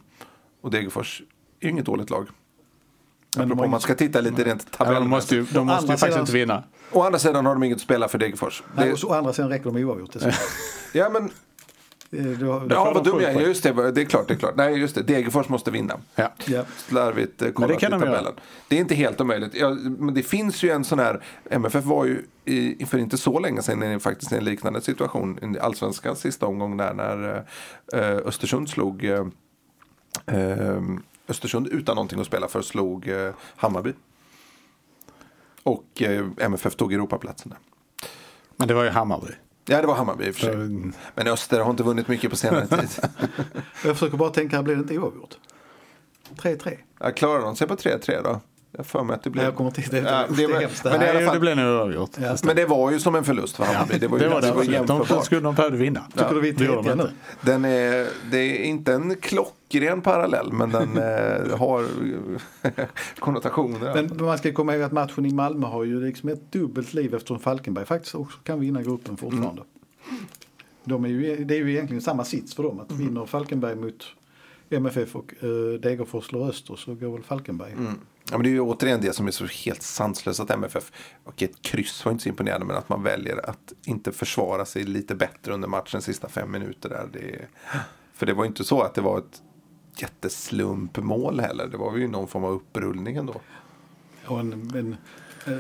[0.62, 1.22] Och Degerfors
[1.60, 2.28] är ju inget dåligt lag.
[3.38, 5.53] Men Apropå man inget- ska titta lite rent Ja, de måste ju, tabellmässigt.
[5.55, 6.63] de måste ju faktiskt sidan- inte vinna.
[6.91, 8.63] Å andra sidan har de inget att spela för Degerfors.
[8.75, 10.15] Nej, Det, och så, å andra sidan räcker de oavgjort.
[10.93, 11.29] ja men,
[12.09, 13.39] du har- ja får vad dum jag är.
[13.41, 14.55] Just det, det är klart, det är klart.
[14.55, 15.97] Nej just det, Degerfors måste vinna.
[16.15, 16.31] Ja.
[16.45, 16.63] Ja.
[16.77, 18.33] slarvigt eh, kollat i de tabellen.
[18.67, 19.55] Det är inte helt omöjligt.
[19.55, 23.39] Ja, men det finns ju en sån här, MFF var ju i, för inte så
[23.39, 27.43] länge sedan i faktiskt en liknande situation i allsvenskans sista omgång där när
[27.93, 29.25] eh, Östersund slog eh,
[30.25, 30.81] eh,
[31.28, 33.93] Östersund utan någonting att spela för slog eh, Hammarby.
[35.63, 37.59] Och eh, MFF tog Europaplatsen där.
[38.55, 39.32] Men det var ju Hammarby.
[39.65, 40.55] Ja, det var Hammarby i och för sig.
[41.15, 42.89] Men Öster har inte vunnit mycket på senare tid.
[43.86, 45.38] Jag försöker bara tänka, blir det inte oavgjort?
[46.36, 46.78] 3-3.
[46.99, 48.41] Jag klarar de sig på 3-3 då?
[48.78, 49.41] Jag har för mig att det blev...
[49.41, 49.97] Nej, jag kommer till det.
[49.97, 50.84] Ja, det, det var- hemskt.
[50.84, 52.09] men det Nej, fall- det blev nog oavgjort.
[52.21, 52.36] Ja.
[52.43, 53.97] Men det var ju som en förlust för Hammarby.
[53.97, 54.47] Det var ju det var det.
[54.47, 56.03] det var de, skulle, de behövde vinna.
[56.13, 57.09] Tycker du vi är Det tredje nu?
[57.41, 61.86] Den är, det är inte en klockren parallell men den eh, har
[63.19, 63.93] konnotationer.
[63.95, 67.15] Men man ska komma ihåg att matchen i Malmö har ju liksom ett dubbelt liv
[67.15, 69.61] eftersom Falkenberg faktiskt också kan vinna gruppen fortfarande.
[70.84, 72.80] De är ju, det är ju egentligen samma sits för dem.
[72.80, 74.03] Att vinner Falkenberg mot
[74.70, 77.74] MFF och uh, Degerfors slår Öster så går väl Falkenberg.
[78.32, 80.91] Ja, men det är ju återigen det som är så helt sanslöst att MFF,
[81.24, 84.84] och ett kryss var inte så imponerande, men att man väljer att inte försvara sig
[84.84, 86.89] lite bättre under matchens sista fem minuter.
[86.89, 87.07] Där.
[87.13, 87.45] Det,
[88.13, 89.41] för det var ju inte så att det var ett
[89.97, 91.68] jätteslumpmål heller.
[91.68, 93.36] Det var ju någon form av upprullning ändå.
[94.26, 94.97] Och en, en
[95.45, 95.59] eh,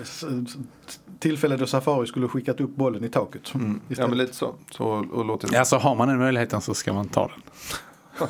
[1.19, 3.53] tillfälle då Safari skulle skickat upp bollen i taket.
[3.53, 3.81] Mm.
[3.87, 4.55] Ja, men lite så.
[4.71, 5.57] så och låter.
[5.57, 7.41] Alltså har man den möjligheten så ska man ta den.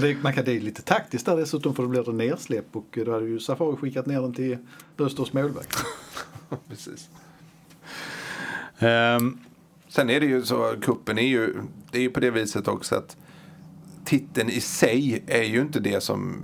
[0.00, 2.76] Det, är- man kan, det är lite taktiskt där dessutom för då blir det nedsläpp
[2.76, 4.58] och eh, då hade ju Safari skickat ner den till
[4.98, 5.76] Östers målvakt.
[6.68, 7.08] Precis.
[8.80, 9.38] Um,
[9.88, 11.54] Sen är det ju så, kuppen är ju,
[11.90, 13.16] det är ju på det viset också att
[14.04, 16.42] titeln i sig är ju inte det som,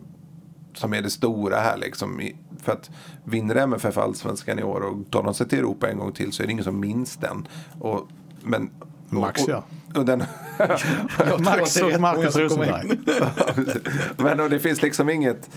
[0.74, 2.28] som är det stora här liksom.
[2.62, 2.90] För att
[3.24, 6.42] vinner MFF allsvenskan i år och tar de sig till Europa en gång till så
[6.42, 7.48] är det ingen som minns den.
[7.80, 8.08] Och,
[8.42, 8.70] men,
[9.20, 9.64] Max, och, ja.
[9.94, 10.18] Och den,
[11.38, 12.98] Max och Marcus Rosenberg.
[14.16, 15.50] men och det finns liksom inget...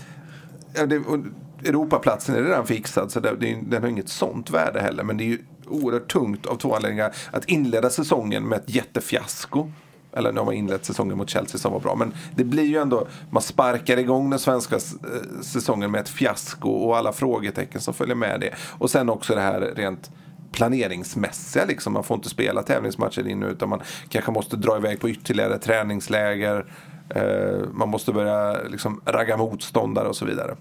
[0.74, 1.18] Ja, det, och
[1.64, 5.04] Europaplatsen är redan fixad så det, det, den har inget sånt värde heller.
[5.04, 7.14] Men det är ju oerhört tungt av två anledningar.
[7.30, 9.70] Att inleda säsongen med ett jättefiasko.
[10.12, 11.94] Eller nu har man inlett säsongen mot Chelsea som var bra.
[11.94, 16.70] Men det blir ju ändå, man sparkar igång den svenska eh, säsongen med ett fiasko
[16.70, 18.54] och alla frågetecken som följer med det.
[18.78, 20.10] Och sen också det här rent
[20.52, 21.64] planeringsmässiga.
[21.64, 21.92] Liksom.
[21.92, 25.58] Man får inte spela tävlingsmatcher in nu utan man kanske måste dra iväg på ytterligare
[25.58, 26.64] träningsläger.
[27.10, 30.56] Eh, man måste börja liksom, ragga motståndare och så vidare.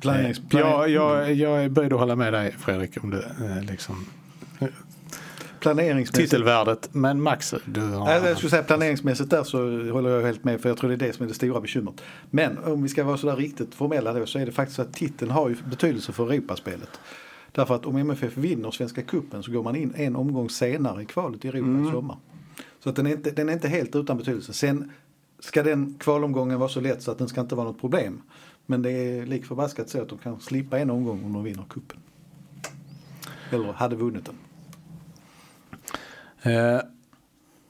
[0.00, 3.24] Planerings, jag, jag, jag är böjd att hålla med dig Fredrik om det.
[3.58, 4.06] eh, Liksom,
[5.60, 6.30] planeringsmässigt.
[6.30, 6.88] titelvärdet.
[6.92, 8.12] Men Max, du har...
[8.12, 9.58] Jag skulle säga planeringsmässigt där så
[9.92, 11.94] håller jag helt med för jag tror det är det som är det stora bekymret.
[12.30, 14.92] Men om vi ska vara sådär riktigt formella då så är det faktiskt så att
[14.92, 17.00] titeln har ju betydelse för Europaspelet.
[17.56, 21.06] Därför att om MFF vinner Svenska Cupen så går man in en omgång senare i
[21.06, 22.16] kvalet i Europa i sommar.
[22.80, 24.52] Så att den, är inte, den är inte helt utan betydelse.
[24.52, 24.92] Sen
[25.38, 28.22] ska den kvalomgången vara så lätt så att den ska inte vara något problem.
[28.66, 31.64] Men det är lik förbaskat så att de kan slippa en omgång om de vinner
[31.70, 31.98] cupen.
[33.50, 34.36] Eller hade vunnit den.
[36.54, 36.80] Eh,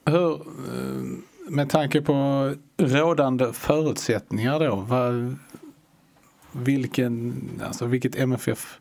[0.05, 1.03] hur, eh,
[1.49, 4.75] med tanke på rådande förutsättningar då.
[4.75, 5.35] Vad,
[6.51, 8.79] vilken, alltså vilket MFF,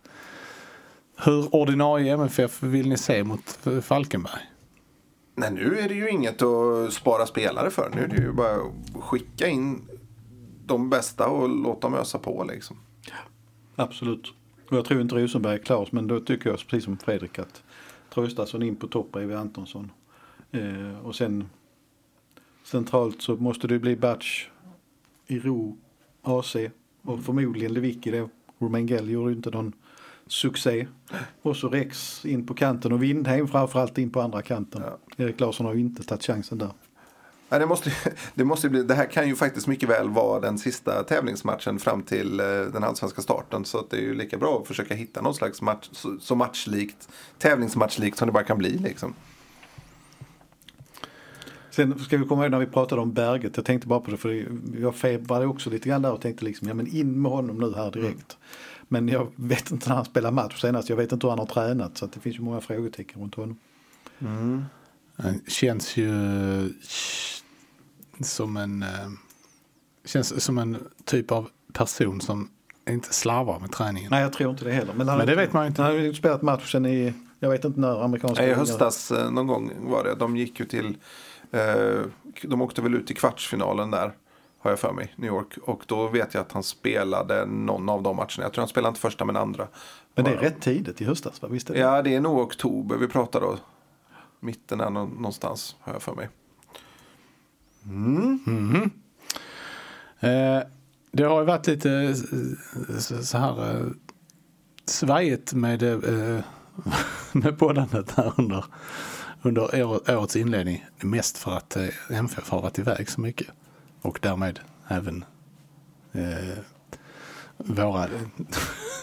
[1.16, 4.42] hur ordinarie MFF vill ni se mot Falkenberg?
[5.34, 7.90] Nej, nu är det ju inget att spara spelare för.
[7.94, 9.88] Nu är det ju bara att skicka in
[10.66, 12.76] de bästa och låta dem ösa på liksom.
[13.76, 14.32] Absolut.
[14.70, 17.62] Och jag tror inte Rosenberg är klar men då tycker jag precis som Fredrik att
[18.14, 19.90] Traustason in på topp bredvid Antonsson.
[20.52, 21.48] Eh, och sen
[22.64, 24.48] centralt så måste det bli Batch
[25.26, 25.76] i ro
[26.22, 26.56] AC
[27.02, 28.28] och förmodligen Lewicki då.
[28.58, 29.72] Romengel gjorde ju inte någon
[30.26, 30.86] succé.
[31.42, 34.82] Och så Rex in på kanten och Windheim framförallt in på andra kanten.
[35.16, 36.70] Erik Larsson har ju inte tagit chansen där.
[37.48, 37.92] Nej, det, måste,
[38.34, 42.02] det, måste bli, det här kan ju faktiskt mycket väl vara den sista tävlingsmatchen fram
[42.02, 43.64] till eh, den allsvenska starten.
[43.64, 45.88] Så att det är ju lika bra att försöka hitta någon slags match,
[46.20, 47.08] så, matchlikt,
[47.38, 48.78] tävlingsmatchlikt som det bara kan bli.
[48.78, 49.14] Liksom.
[51.70, 54.16] Sen ska vi komma ihåg när vi pratade om Berget, jag tänkte bara på det
[54.16, 54.48] för
[54.80, 57.74] jag febrade också lite grann där och tänkte liksom, ja men in med honom nu
[57.74, 58.36] här direkt.
[58.88, 61.46] Men jag vet inte när han spelar match senast, jag vet inte hur han har
[61.46, 63.58] tränat så att det finns ju många frågetecken runt honom.
[65.16, 66.12] Han känns ju
[68.20, 69.08] som en, eh,
[70.04, 72.50] känns som en typ av person som
[72.90, 74.10] inte slarvar med träningen.
[74.10, 74.94] Nej jag tror inte det heller.
[74.94, 75.82] Men, han, Men det vet man inte.
[75.82, 79.46] Han har ju spelat matchen i, jag vet inte när amerikanska I höstas eh, någon
[79.46, 80.14] gång var det.
[80.14, 80.96] De gick ju till,
[81.50, 82.00] eh,
[82.42, 84.12] de åkte väl ut i kvartsfinalen där.
[84.66, 85.58] Har jag för mig, New York.
[85.62, 88.28] Och då vet jag att han spelade någon av de matcherna.
[88.38, 89.68] Jag tror han spelade inte första men andra.
[90.14, 91.48] Men det är rätt tidigt i höstas va?
[91.48, 91.80] Visst är det?
[91.80, 93.58] Ja, det är nog oktober vi pratar då.
[94.40, 96.28] Mitten nå- någonstans har jag för mig.
[100.20, 100.62] Eh,
[101.12, 102.14] det har ju varit lite eh,
[102.98, 103.86] så så här eh,
[104.84, 106.40] svajigt med, eh,
[107.32, 108.64] med poddandet här under,
[109.42, 110.84] under år- årets inledning.
[111.00, 113.46] Mest för att eh, MFF har varit iväg så mycket.
[114.06, 115.24] Och därmed även
[116.12, 116.58] eh,
[117.56, 118.06] våra,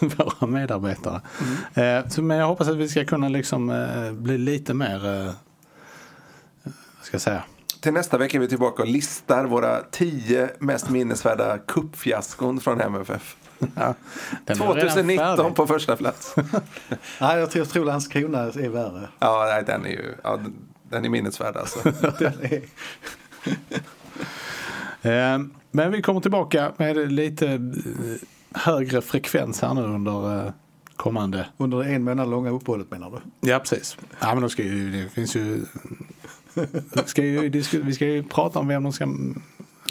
[0.00, 1.20] våra medarbetare.
[1.74, 5.24] Eh, så, men jag hoppas att vi ska kunna liksom eh, bli lite mer, eh,
[6.64, 7.42] vad ska jag säga,
[7.80, 13.36] Till nästa vecka är vi tillbaka och listar våra tio mest minnesvärda kuppfiaskon från MFF.
[13.74, 13.94] Ja,
[14.44, 15.54] den är redan 2019 färdig.
[15.56, 16.34] på första plats.
[17.20, 19.08] Nej jag tror, tror Landskrona är värre.
[19.18, 20.40] Ja, nej, den är ju ja,
[20.90, 21.90] den- är minnesvärd alltså.
[22.18, 22.62] Den är,
[25.70, 27.60] Men vi kommer tillbaka med lite eh,
[28.52, 30.52] högre frekvens här nu under eh,
[30.96, 31.46] kommande.
[31.56, 33.48] under det en månad långa uppehållet menar du?
[33.50, 33.96] Ja precis.
[34.20, 35.64] Ja men då ska ju, det finns ju,
[37.06, 39.08] ska ju vi ska ju prata om vem de ska,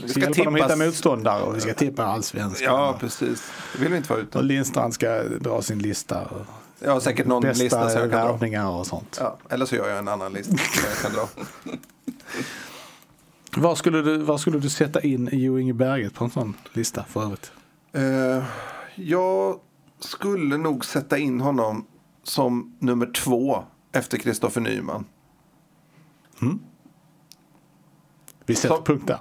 [0.03, 2.73] vi ska, att hitta motståndare och vi ska tippa allsvenskan.
[2.73, 3.51] Ja, precis.
[3.73, 4.47] Det vill vi inte vara och utan.
[4.47, 6.21] Lindstrand ska dra sin lista.
[6.21, 6.45] Och
[6.79, 8.69] Jag har säkert någon lista som jag kan dra.
[8.69, 9.17] och sånt.
[9.21, 11.27] Ja, eller så gör jag en annan lista som jag kan dra.
[13.57, 17.23] Var, skulle du, skulle du sätta in Jo Inge Berget på en sån lista för
[17.23, 17.51] övrigt?
[17.91, 18.43] Eh,
[18.95, 19.59] jag
[19.99, 21.85] skulle nog sätta in honom
[22.23, 25.05] som nummer två efter Kristoffer Nyman.
[28.45, 29.19] Vi sätter Så- punkt där.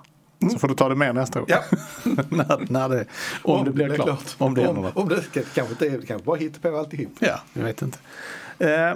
[0.51, 1.49] Så får du ta det med nästa gång.
[1.51, 1.62] Ja.
[2.28, 3.07] när, när det,
[3.43, 4.37] om, det blir klart.
[4.39, 5.22] Om det om, om det
[5.55, 7.12] kanske inte är, det kanske bara hittar på alltihop.
[7.18, 7.99] Ja, jag vet inte.
[8.59, 8.95] Eh,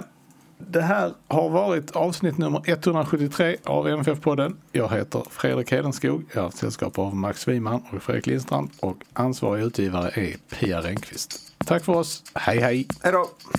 [0.57, 4.55] det här har varit avsnitt nummer 173 av MFF-podden.
[4.71, 6.23] Jag heter Fredrik Hedenskog.
[6.33, 8.69] Jag har sällskap av Max Wiman och Fredrik Lindstrand.
[8.79, 11.53] Och ansvarig utgivare är Pia Renqvist.
[11.65, 12.23] Tack för oss.
[12.33, 12.87] Hej hej!
[13.03, 13.13] Hej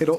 [0.07, 0.19] då!